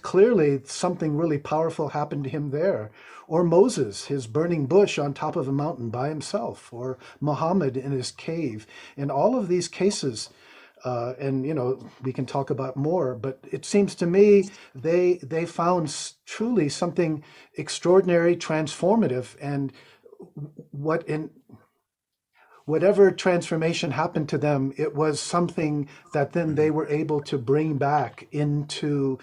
Clearly 0.02 0.60
something 0.64 1.16
really 1.16 1.38
powerful 1.38 1.90
happened 1.90 2.24
to 2.24 2.30
him 2.30 2.50
there. 2.50 2.90
Or 3.28 3.44
Moses, 3.44 4.06
his 4.06 4.26
burning 4.26 4.66
bush 4.66 4.98
on 4.98 5.14
top 5.14 5.36
of 5.36 5.46
a 5.46 5.52
mountain 5.52 5.90
by 5.90 6.08
himself, 6.08 6.72
or 6.72 6.98
Muhammad 7.20 7.76
in 7.76 7.92
his 7.92 8.10
cave. 8.10 8.66
In 8.96 9.08
all 9.08 9.38
of 9.38 9.46
these 9.46 9.68
cases, 9.68 10.30
uh, 10.84 11.14
and 11.18 11.46
you 11.46 11.54
know 11.54 11.78
we 12.02 12.12
can 12.12 12.26
talk 12.26 12.50
about 12.50 12.76
more 12.76 13.14
but 13.14 13.40
it 13.50 13.64
seems 13.64 13.94
to 13.94 14.06
me 14.06 14.48
they 14.74 15.14
they 15.22 15.46
found 15.46 15.94
truly 16.26 16.68
something 16.68 17.22
extraordinary 17.56 18.36
transformative 18.36 19.36
and 19.40 19.72
what 20.72 21.06
in 21.08 21.30
whatever 22.66 23.10
transformation 23.10 23.92
happened 23.92 24.28
to 24.28 24.38
them 24.38 24.72
it 24.76 24.94
was 24.94 25.20
something 25.20 25.88
that 26.12 26.32
then 26.32 26.54
they 26.54 26.70
were 26.70 26.88
able 26.88 27.20
to 27.20 27.38
bring 27.38 27.78
back 27.78 28.28
into 28.32 29.18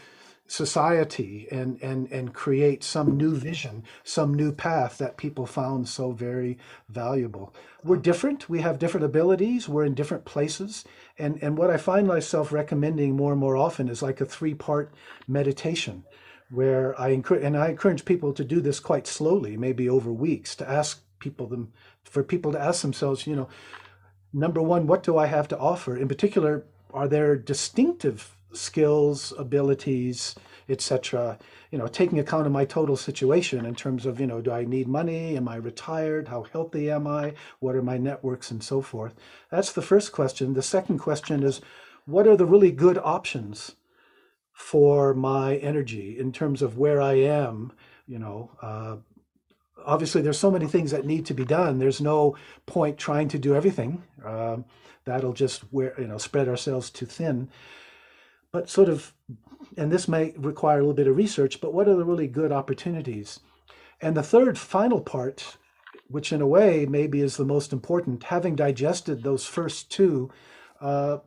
society 0.54 1.48
and 1.50 1.82
and 1.82 2.12
and 2.12 2.32
create 2.32 2.84
some 2.84 3.18
new 3.18 3.34
vision 3.34 3.84
some 4.04 4.32
new 4.36 4.52
path 4.52 5.00
that 5.00 5.18
people 5.18 5.48
found 5.48 5.90
so 5.90 6.12
very 6.12 6.60
valuable. 6.90 7.52
We're 7.84 7.98
different. 7.98 8.48
We 8.50 8.62
have 8.62 8.78
different 8.78 9.04
abilities. 9.04 9.68
We're 9.68 9.86
in 9.86 9.96
different 9.96 10.26
places. 10.26 10.86
And 11.18 11.42
and 11.42 11.58
what 11.58 11.72
i 11.72 11.78
find 11.78 12.08
myself 12.08 12.52
recommending 12.52 13.16
more 13.16 13.32
and 13.32 13.42
more 13.42 13.58
often 13.58 13.90
is 13.90 14.04
like 14.04 14.22
a 14.22 14.26
three 14.26 14.54
part 14.54 14.94
meditation 15.28 16.04
where 16.52 17.00
i 17.02 17.08
encourage 17.10 17.44
and 17.44 17.58
i 17.58 17.70
encourage 17.70 18.06
people 18.06 18.32
to 18.34 18.44
do 18.44 18.62
this 18.62 18.80
quite 18.80 19.08
slowly 19.08 19.58
maybe 19.58 19.90
over 19.90 20.12
weeks 20.14 20.56
to 20.58 20.70
ask 20.70 21.02
people 21.18 21.48
them 21.48 21.74
for 22.04 22.22
people 22.24 22.52
to 22.52 22.60
ask 22.60 22.82
themselves 22.84 23.26
you 23.26 23.36
know 23.36 23.50
number 24.34 24.62
one 24.62 24.86
what 24.86 25.02
do 25.04 25.18
i 25.18 25.26
have 25.26 25.48
to 25.48 25.58
offer? 25.58 25.98
In 25.98 26.08
particular 26.08 26.66
are 26.94 27.08
there 27.08 27.36
distinctive 27.36 28.36
skills, 28.54 29.34
abilities, 29.38 30.36
etc. 30.70 31.38
You 31.72 31.78
know, 31.78 31.88
taking 31.88 32.20
account 32.20 32.46
of 32.46 32.52
my 32.52 32.66
total 32.66 32.96
situation 32.96 33.66
in 33.66 33.76
terms 33.76 34.06
of, 34.06 34.20
you 34.20 34.28
know, 34.28 34.42
do 34.42 34.52
I 34.52 34.66
need 34.66 34.88
money? 34.88 35.36
Am 35.36 35.48
I 35.48 35.56
retired? 35.56 36.28
How 36.28 36.44
healthy 36.44 36.90
am 36.90 37.08
I? 37.08 37.34
What 37.60 37.76
are 37.76 37.82
my 37.82 37.98
networks 37.98 38.52
and 38.52 38.64
so 38.64 38.82
forth? 38.82 39.14
That's 39.50 39.72
the 39.72 39.82
first 39.82 40.12
question. 40.12 40.54
The 40.54 40.62
second 40.62 41.00
question 41.00 41.44
is, 41.44 41.62
what 42.06 42.28
are 42.28 42.38
the 42.38 42.46
really 42.46 42.72
good 42.72 42.98
options 42.98 43.76
for 44.52 45.14
my 45.14 45.56
energy 45.58 46.18
in 46.20 46.32
terms 46.32 46.62
of 46.62 46.78
where 46.78 47.02
I 47.02 47.14
am? 47.14 47.72
You 48.08 48.20
know, 48.20 48.52
uh, 48.62 48.98
obviously 49.86 50.22
there's 50.22 50.40
so 50.40 50.52
many 50.52 50.68
things 50.68 50.92
that 50.92 51.06
need 51.06 51.26
to 51.28 51.34
be 51.34 51.46
done. 51.46 51.80
There's 51.80 52.02
no 52.02 52.36
point 52.66 52.98
trying 52.98 53.30
to 53.30 53.40
do 53.40 53.56
everything. 53.56 54.04
Um, 54.24 54.66
that'll 55.06 55.34
just 55.34 55.72
wear, 55.74 55.94
you 55.98 56.08
know, 56.08 56.18
spread 56.18 56.48
ourselves 56.48 56.90
too 56.90 57.06
thin 57.06 57.50
but 58.54 58.70
sort 58.70 58.88
of, 58.88 59.14
and 59.76 59.92
this 59.92 60.08
may 60.08 60.34
require 60.38 60.78
a 60.78 60.82
little 60.82 60.94
bit 60.94 61.08
of 61.08 61.18
research, 61.18 61.60
but 61.60 61.74
what 61.74 61.88
are 61.90 61.96
the 61.96 62.06
really 62.06 62.28
good 62.28 62.52
opportunities? 62.52 63.40
And 64.00 64.16
the 64.16 64.24
third, 64.24 64.58
final 64.58 65.02
part, 65.02 65.58
which 66.08 66.32
in 66.32 66.42
a 66.42 66.48
way 66.48 66.86
maybe 66.86 67.20
is 67.22 67.36
the 67.36 67.46
most 67.46 67.74
important, 67.74 68.24
having 68.24 68.56
digested 68.56 69.24
those 69.24 69.46
first 69.46 69.92
two, 69.92 70.30
uh, 70.80 71.18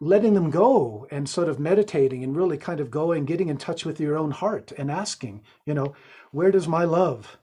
letting 0.00 0.34
them 0.34 0.50
go 0.50 1.06
and 1.10 1.28
sort 1.28 1.48
of 1.48 1.60
meditating 1.60 2.24
and 2.24 2.36
really 2.36 2.56
kind 2.56 2.80
of 2.80 2.90
going, 2.90 3.24
getting 3.24 3.48
in 3.48 3.56
touch 3.56 3.84
with 3.84 4.00
your 4.00 4.16
own 4.16 4.32
heart 4.32 4.72
and 4.76 4.90
asking, 4.90 5.42
you 5.66 5.74
know, 5.74 5.94
where 6.32 6.50
does 6.50 6.66
my 6.66 6.84
love? 6.84 7.38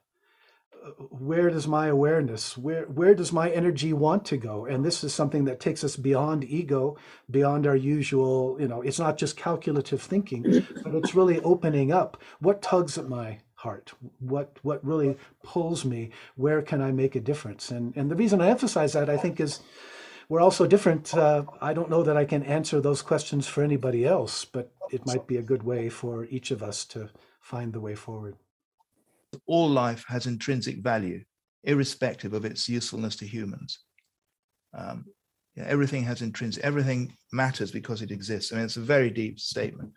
Where 1.09 1.49
does 1.49 1.67
my 1.67 1.87
awareness 1.87 2.57
where 2.57 2.83
where 2.85 3.15
does 3.15 3.31
my 3.31 3.49
energy 3.49 3.93
want 3.93 4.25
to 4.25 4.37
go? 4.37 4.65
And 4.65 4.83
this 4.85 5.03
is 5.03 5.13
something 5.13 5.45
that 5.45 5.59
takes 5.59 5.83
us 5.83 5.95
beyond 5.95 6.43
ego 6.43 6.97
beyond 7.29 7.65
our 7.65 7.75
usual 7.75 8.57
you 8.59 8.67
know 8.67 8.81
it's 8.81 8.99
not 8.99 9.17
just 9.17 9.37
calculative 9.37 10.01
thinking 10.01 10.43
but 10.83 10.95
it's 10.95 11.15
really 11.15 11.39
opening 11.41 11.91
up. 11.91 12.21
What 12.39 12.61
tugs 12.61 12.97
at 12.97 13.09
my 13.09 13.39
heart? 13.55 13.93
What 14.19 14.57
what 14.61 14.85
really 14.85 15.17
pulls 15.43 15.85
me? 15.85 16.11
Where 16.35 16.61
can 16.61 16.81
i 16.81 16.91
make 16.91 17.15
a 17.15 17.19
difference? 17.19 17.71
And 17.71 17.95
and 17.95 18.11
the 18.11 18.15
reason 18.15 18.41
i 18.41 18.49
emphasize 18.49 18.93
that 18.93 19.09
i 19.09 19.17
think 19.17 19.39
is 19.39 19.61
we're 20.29 20.41
also 20.41 20.65
different 20.65 21.13
uh, 21.13 21.43
i 21.61 21.73
don't 21.73 21.89
know 21.89 22.03
that 22.03 22.17
i 22.17 22.25
can 22.25 22.43
answer 22.43 22.81
those 22.81 23.01
questions 23.01 23.47
for 23.47 23.63
anybody 23.63 24.05
else 24.05 24.45
but 24.45 24.71
it 24.91 25.05
might 25.05 25.27
be 25.27 25.37
a 25.37 25.41
good 25.41 25.63
way 25.63 25.89
for 25.89 26.25
each 26.25 26.51
of 26.51 26.63
us 26.63 26.85
to 26.85 27.09
find 27.39 27.73
the 27.73 27.79
way 27.79 27.95
forward 27.95 28.35
all 29.45 29.69
life 29.69 30.05
has 30.07 30.25
intrinsic 30.25 30.77
value, 30.77 31.23
irrespective 31.63 32.33
of 32.33 32.45
its 32.45 32.67
usefulness 32.69 33.15
to 33.17 33.25
humans. 33.25 33.79
Um, 34.73 35.05
yeah, 35.55 35.65
everything 35.67 36.03
has 36.03 36.21
intrinsic, 36.21 36.63
everything 36.63 37.13
matters 37.31 37.71
because 37.71 38.01
it 38.01 38.11
exists. 38.11 38.51
I 38.51 38.55
mean, 38.55 38.65
it's 38.65 38.77
a 38.77 38.81
very 38.81 39.09
deep 39.09 39.39
statement. 39.39 39.93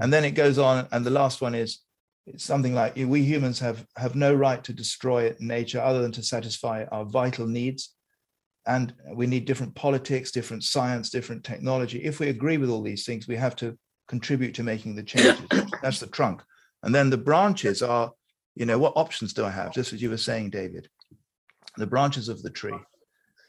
And 0.00 0.12
then 0.12 0.24
it 0.24 0.32
goes 0.32 0.58
on, 0.58 0.88
and 0.92 1.04
the 1.04 1.10
last 1.10 1.40
one 1.40 1.54
is 1.54 1.80
it's 2.26 2.44
something 2.44 2.74
like 2.74 2.96
we 2.96 3.22
humans 3.22 3.58
have 3.60 3.86
have 3.96 4.14
no 4.14 4.34
right 4.34 4.64
to 4.64 4.72
destroy 4.72 5.34
nature 5.40 5.80
other 5.80 6.00
than 6.00 6.12
to 6.12 6.22
satisfy 6.22 6.84
our 6.90 7.04
vital 7.04 7.46
needs. 7.46 7.94
And 8.66 8.94
we 9.12 9.26
need 9.26 9.44
different 9.44 9.74
politics, 9.74 10.30
different 10.30 10.64
science, 10.64 11.10
different 11.10 11.44
technology. 11.44 12.02
If 12.02 12.18
we 12.18 12.30
agree 12.30 12.56
with 12.56 12.70
all 12.70 12.82
these 12.82 13.04
things, 13.04 13.28
we 13.28 13.36
have 13.36 13.54
to 13.56 13.76
contribute 14.08 14.54
to 14.54 14.62
making 14.62 14.94
the 14.94 15.02
changes. 15.02 15.38
That's 15.82 16.00
the 16.00 16.06
trunk. 16.06 16.42
And 16.82 16.94
then 16.94 17.10
the 17.10 17.18
branches 17.18 17.82
are 17.82 18.12
you 18.54 18.66
know 18.66 18.78
what 18.78 18.92
options 18.96 19.32
do 19.32 19.44
i 19.44 19.50
have? 19.50 19.72
Just 19.72 19.92
as 19.92 20.02
you 20.02 20.10
were 20.10 20.16
saying 20.16 20.50
david 20.50 20.88
the 21.76 21.86
branches 21.86 22.28
of 22.28 22.42
the 22.42 22.50
tree. 22.50 22.78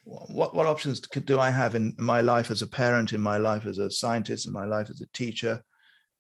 What 0.04 0.56
what 0.56 0.68
options 0.68 1.00
do 1.00 1.40
i 1.40 1.50
have 1.50 1.76
in 1.76 1.94
my 1.98 2.22
life 2.22 2.52
as 2.52 2.62
a 2.62 2.68
parent 2.68 3.14
in 3.14 3.22
my 3.22 3.38
life 3.38 3.66
as 3.66 3.80
a 3.80 3.90
scientist 3.90 4.46
in 4.46 4.54
my 4.54 4.66
life 4.66 4.90
as 4.90 5.02
a 5.02 5.08
teacher? 5.14 5.64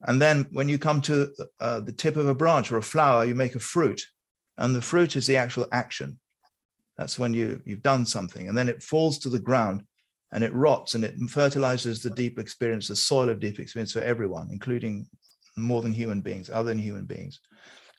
And 0.07 0.21
then 0.21 0.47
when 0.51 0.69
you 0.69 0.77
come 0.77 1.01
to 1.01 1.31
uh, 1.59 1.79
the 1.79 1.91
tip 1.91 2.15
of 2.15 2.27
a 2.27 2.35
branch 2.35 2.71
or 2.71 2.77
a 2.77 2.83
flower 2.83 3.25
you 3.25 3.35
make 3.35 3.55
a 3.55 3.59
fruit 3.59 4.01
and 4.57 4.75
the 4.75 4.81
fruit 4.81 5.15
is 5.15 5.27
the 5.27 5.37
actual 5.37 5.67
action. 5.71 6.19
That's 6.97 7.19
when 7.19 7.33
you 7.33 7.61
you've 7.65 7.83
done 7.83 8.05
something 8.05 8.47
and 8.47 8.57
then 8.57 8.69
it 8.69 8.83
falls 8.83 9.19
to 9.19 9.29
the 9.29 9.39
ground 9.39 9.83
and 10.31 10.43
it 10.43 10.53
rots 10.53 10.95
and 10.95 11.03
it 11.03 11.15
fertilizes 11.29 12.01
the 12.01 12.09
deep 12.09 12.39
experience 12.39 12.87
the 12.87 12.95
soil 12.95 13.29
of 13.29 13.39
deep 13.39 13.59
experience 13.59 13.93
for 13.93 14.01
everyone 14.01 14.49
including 14.51 15.07
more 15.55 15.81
than 15.81 15.93
human 15.93 16.21
beings 16.21 16.49
other 16.49 16.69
than 16.69 16.79
human 16.79 17.05
beings 17.05 17.39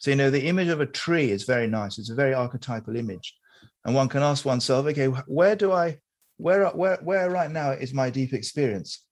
so, 0.07 0.11
you 0.11 0.16
know, 0.16 0.31
the 0.31 0.47
image 0.47 0.69
of 0.69 0.81
a 0.81 0.87
tree 0.87 1.33
is 1.33 1.42
very 1.42 1.66
nice. 1.66 1.99
It's 1.99 2.11
a 2.11 2.14
very 2.14 2.33
archetypal 2.33 2.95
image. 2.95 3.35
And 3.85 3.92
one 3.92 4.09
can 4.09 4.23
ask 4.23 4.45
oneself, 4.45 4.87
okay, 4.87 5.07
where 5.07 5.57
do 5.57 5.73
I, 5.73 5.99
where, 6.37 6.69
where, 6.69 6.99
where 7.03 7.29
right 7.29 7.51
now 7.51 7.73
is 7.73 7.92
my 7.92 8.09
deep 8.09 8.33
experience 8.33 9.05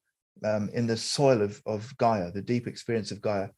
um, 0.45 0.71
in 0.73 0.87
the 0.87 0.97
soil 0.97 1.43
of, 1.43 1.61
of 1.67 1.93
Gaia, 1.97 2.31
the 2.31 2.43
deep 2.43 2.69
experience 2.69 3.11
of 3.11 3.21
Gaia? 3.21 3.49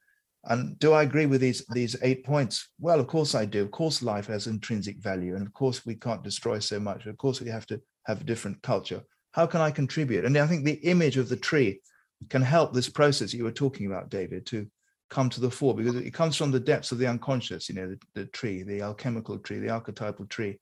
And 0.45 0.79
do 0.79 0.95
I 0.95 1.03
agree 1.03 1.27
with 1.27 1.43
these, 1.43 1.63
these 1.75 1.95
eight 2.01 2.25
points? 2.25 2.71
Well, 2.81 3.01
of 3.01 3.07
course 3.07 3.35
I 3.35 3.45
do. 3.45 3.61
Of 3.65 3.71
course, 3.71 4.03
life 4.03 4.29
has 4.29 4.47
intrinsic 4.47 4.97
value. 5.03 5.37
And 5.37 5.47
of 5.47 5.53
course, 5.53 5.85
we 5.85 5.95
can't 5.95 6.25
destroy 6.25 6.59
so 6.59 6.81
much. 6.81 7.05
Of 7.05 7.19
course, 7.19 7.43
we 7.43 7.51
have 7.51 7.67
to 7.67 7.83
have 8.07 8.23
a 8.23 8.25
different 8.25 8.63
culture. 8.63 9.03
How 9.33 9.45
can 9.45 9.61
I 9.61 9.71
contribute? 9.71 10.25
And 10.25 10.39
I 10.39 10.47
think 10.47 10.65
the 10.65 10.81
image 10.89 11.19
of 11.19 11.29
the 11.29 11.37
tree 11.37 11.83
can 12.31 12.41
help 12.41 12.73
this 12.73 12.89
process 12.89 13.35
you 13.35 13.45
were 13.45 13.53
talking 13.53 13.85
about, 13.85 14.09
David, 14.09 14.47
to 14.47 14.67
come 15.09 15.31
to 15.31 15.41
the 15.41 15.51
fore 15.51 15.75
because 15.75 15.95
it 15.95 16.13
comes 16.13 16.37
from 16.37 16.51
the 16.51 16.61
depths 16.61 16.93
of 16.93 16.99
the 16.99 17.07
unconscious, 17.07 17.69
you 17.69 17.75
know, 17.75 17.89
the, 17.89 17.99
the 18.15 18.27
tree, 18.27 18.63
the 18.63 18.83
alchemical 18.83 19.39
tree, 19.39 19.59
the 19.59 19.71
archetypal 19.71 20.27
tree, 20.27 20.59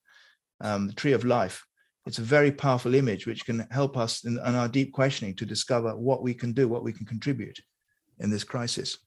um, 0.60 0.86
the 0.86 0.94
tree 0.94 1.12
of 1.12 1.24
life 1.24 1.64
it's 2.06 2.18
a 2.18 2.22
very 2.22 2.52
powerful 2.52 2.94
image 2.94 3.26
which 3.26 3.46
can 3.46 3.66
help 3.70 3.96
us 3.96 4.24
in, 4.24 4.34
in 4.34 4.54
our 4.54 4.68
deep 4.68 4.92
questioning 4.92 5.34
to 5.36 5.46
discover 5.46 5.96
what 5.96 6.22
we 6.22 6.34
can 6.34 6.52
do, 6.52 6.68
what 6.68 6.84
we 6.84 6.92
can 6.92 7.06
contribute 7.06 7.58
in 8.18 8.30
this 8.30 8.44
crisis. 8.44 8.98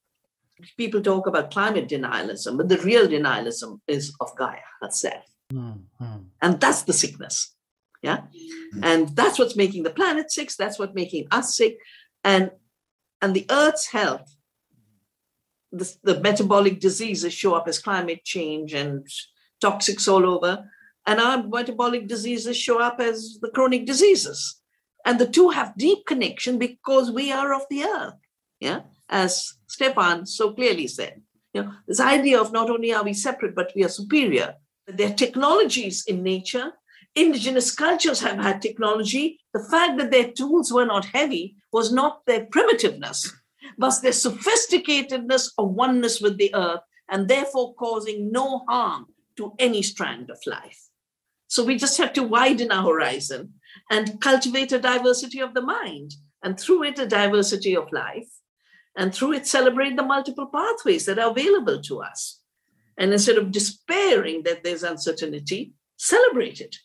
People 0.78 1.02
talk 1.02 1.28
about 1.28 1.52
climate 1.52 1.88
denialism, 1.88 2.58
but 2.58 2.68
the 2.68 2.80
real 2.80 3.08
denialism 3.08 3.80
is 3.88 4.16
of 4.20 4.36
Gaia 4.36 4.58
herself. 4.82 5.24
Mm-hmm. 5.54 6.18
And 6.42 6.60
that's 6.60 6.82
the 6.82 6.94
sickness. 6.94 7.54
Yeah. 8.02 8.18
Mm-hmm. 8.18 8.84
And 8.84 9.16
that's 9.16 9.38
what's 9.38 9.56
making 9.56 9.84
the 9.84 9.92
planet 9.92 10.32
sick. 10.32 10.50
That's 10.58 10.80
what's 10.80 10.96
making 10.96 11.28
us 11.32 11.56
sick. 11.56 11.78
And 12.24 12.52
and 13.22 13.36
the 13.36 13.46
earth's 13.50 13.88
health, 13.88 14.36
the, 15.72 15.94
the 16.04 16.20
metabolic 16.22 16.80
diseases 16.80 17.34
show 17.34 17.54
up 17.54 17.68
as 17.68 17.80
climate 17.80 18.24
change 18.24 18.74
and 18.74 19.08
toxics 19.62 20.12
all 20.12 20.26
over 20.26 20.66
and 21.08 21.22
our 21.22 21.42
metabolic 21.42 22.06
diseases 22.08 22.58
show 22.58 22.80
up 22.80 23.00
as 23.00 23.40
the 23.42 23.50
chronic 23.50 23.86
diseases. 23.86 24.62
And 25.06 25.18
the 25.18 25.28
two 25.28 25.50
have 25.50 25.78
deep 25.78 26.06
connection 26.06 26.60
because 26.60 27.10
we 27.10 27.32
are 27.32 27.54
of 27.54 27.62
the 27.70 27.84
earth. 27.84 28.16
Yeah, 28.60 28.82
as 29.10 29.54
Stephan 29.68 30.26
so 30.26 30.52
clearly 30.54 30.88
said. 30.88 31.22
You 31.54 31.64
know, 31.64 31.74
this 31.88 32.02
idea 32.02 32.42
of 32.42 32.52
not 32.52 32.70
only 32.70 32.94
are 32.94 33.04
we 33.04 33.14
separate, 33.14 33.56
but 33.56 33.72
we 33.74 33.86
are 33.86 33.90
superior. 33.90 34.56
There 34.86 35.10
are 35.10 35.14
technologies 35.14 36.04
in 36.08 36.24
nature. 36.24 36.74
Indigenous 37.16 37.74
cultures 37.74 38.20
have 38.20 38.38
had 38.38 38.62
technology. 38.62 39.40
The 39.54 39.64
fact 39.64 39.98
that 39.98 40.12
their 40.12 40.32
tools 40.32 40.74
were 40.74 40.86
not 40.86 41.06
heavy 41.06 41.56
was 41.72 41.92
not 41.92 42.26
their 42.26 42.46
primitiveness, 42.48 43.32
but 43.78 44.02
their 44.02 44.12
sophisticatedness 44.12 45.52
of 45.58 45.72
oneness 45.72 46.20
with 46.20 46.38
the 46.38 46.54
earth, 46.56 46.82
and 47.10 47.28
therefore 47.28 47.76
causing 47.76 48.32
no 48.32 48.64
harm 48.68 49.08
to 49.38 49.54
any 49.60 49.82
strand 49.82 50.30
of 50.30 50.40
life. 50.46 50.90
So 51.48 51.64
we 51.64 51.78
just 51.78 51.98
have 51.98 52.12
to 52.14 52.24
widen 52.24 52.72
our 52.72 52.84
horizon 52.84 53.54
and 53.90 54.20
cultivate 54.20 54.72
a 54.72 54.80
diversity 54.80 55.40
of 55.40 55.54
the 55.54 55.62
mind, 55.62 56.16
and 56.44 56.60
through 56.60 56.84
it, 56.84 57.00
a 57.00 57.08
diversity 57.08 57.76
of 57.76 57.92
life, 57.92 58.28
and 58.96 59.14
through 59.14 59.34
it, 59.34 59.48
celebrate 59.48 59.96
the 59.96 60.04
multiple 60.04 60.48
pathways 60.48 61.06
that 61.06 61.20
are 61.20 61.32
available 61.32 61.82
to 61.84 62.02
us. 62.02 62.42
And 62.98 63.14
instead 63.14 63.38
of 63.38 63.52
despairing 63.52 64.44
that 64.44 64.64
there's 64.64 64.84
uncertainty, 64.84 65.74
celebrate 65.98 66.60
it. 66.60 66.76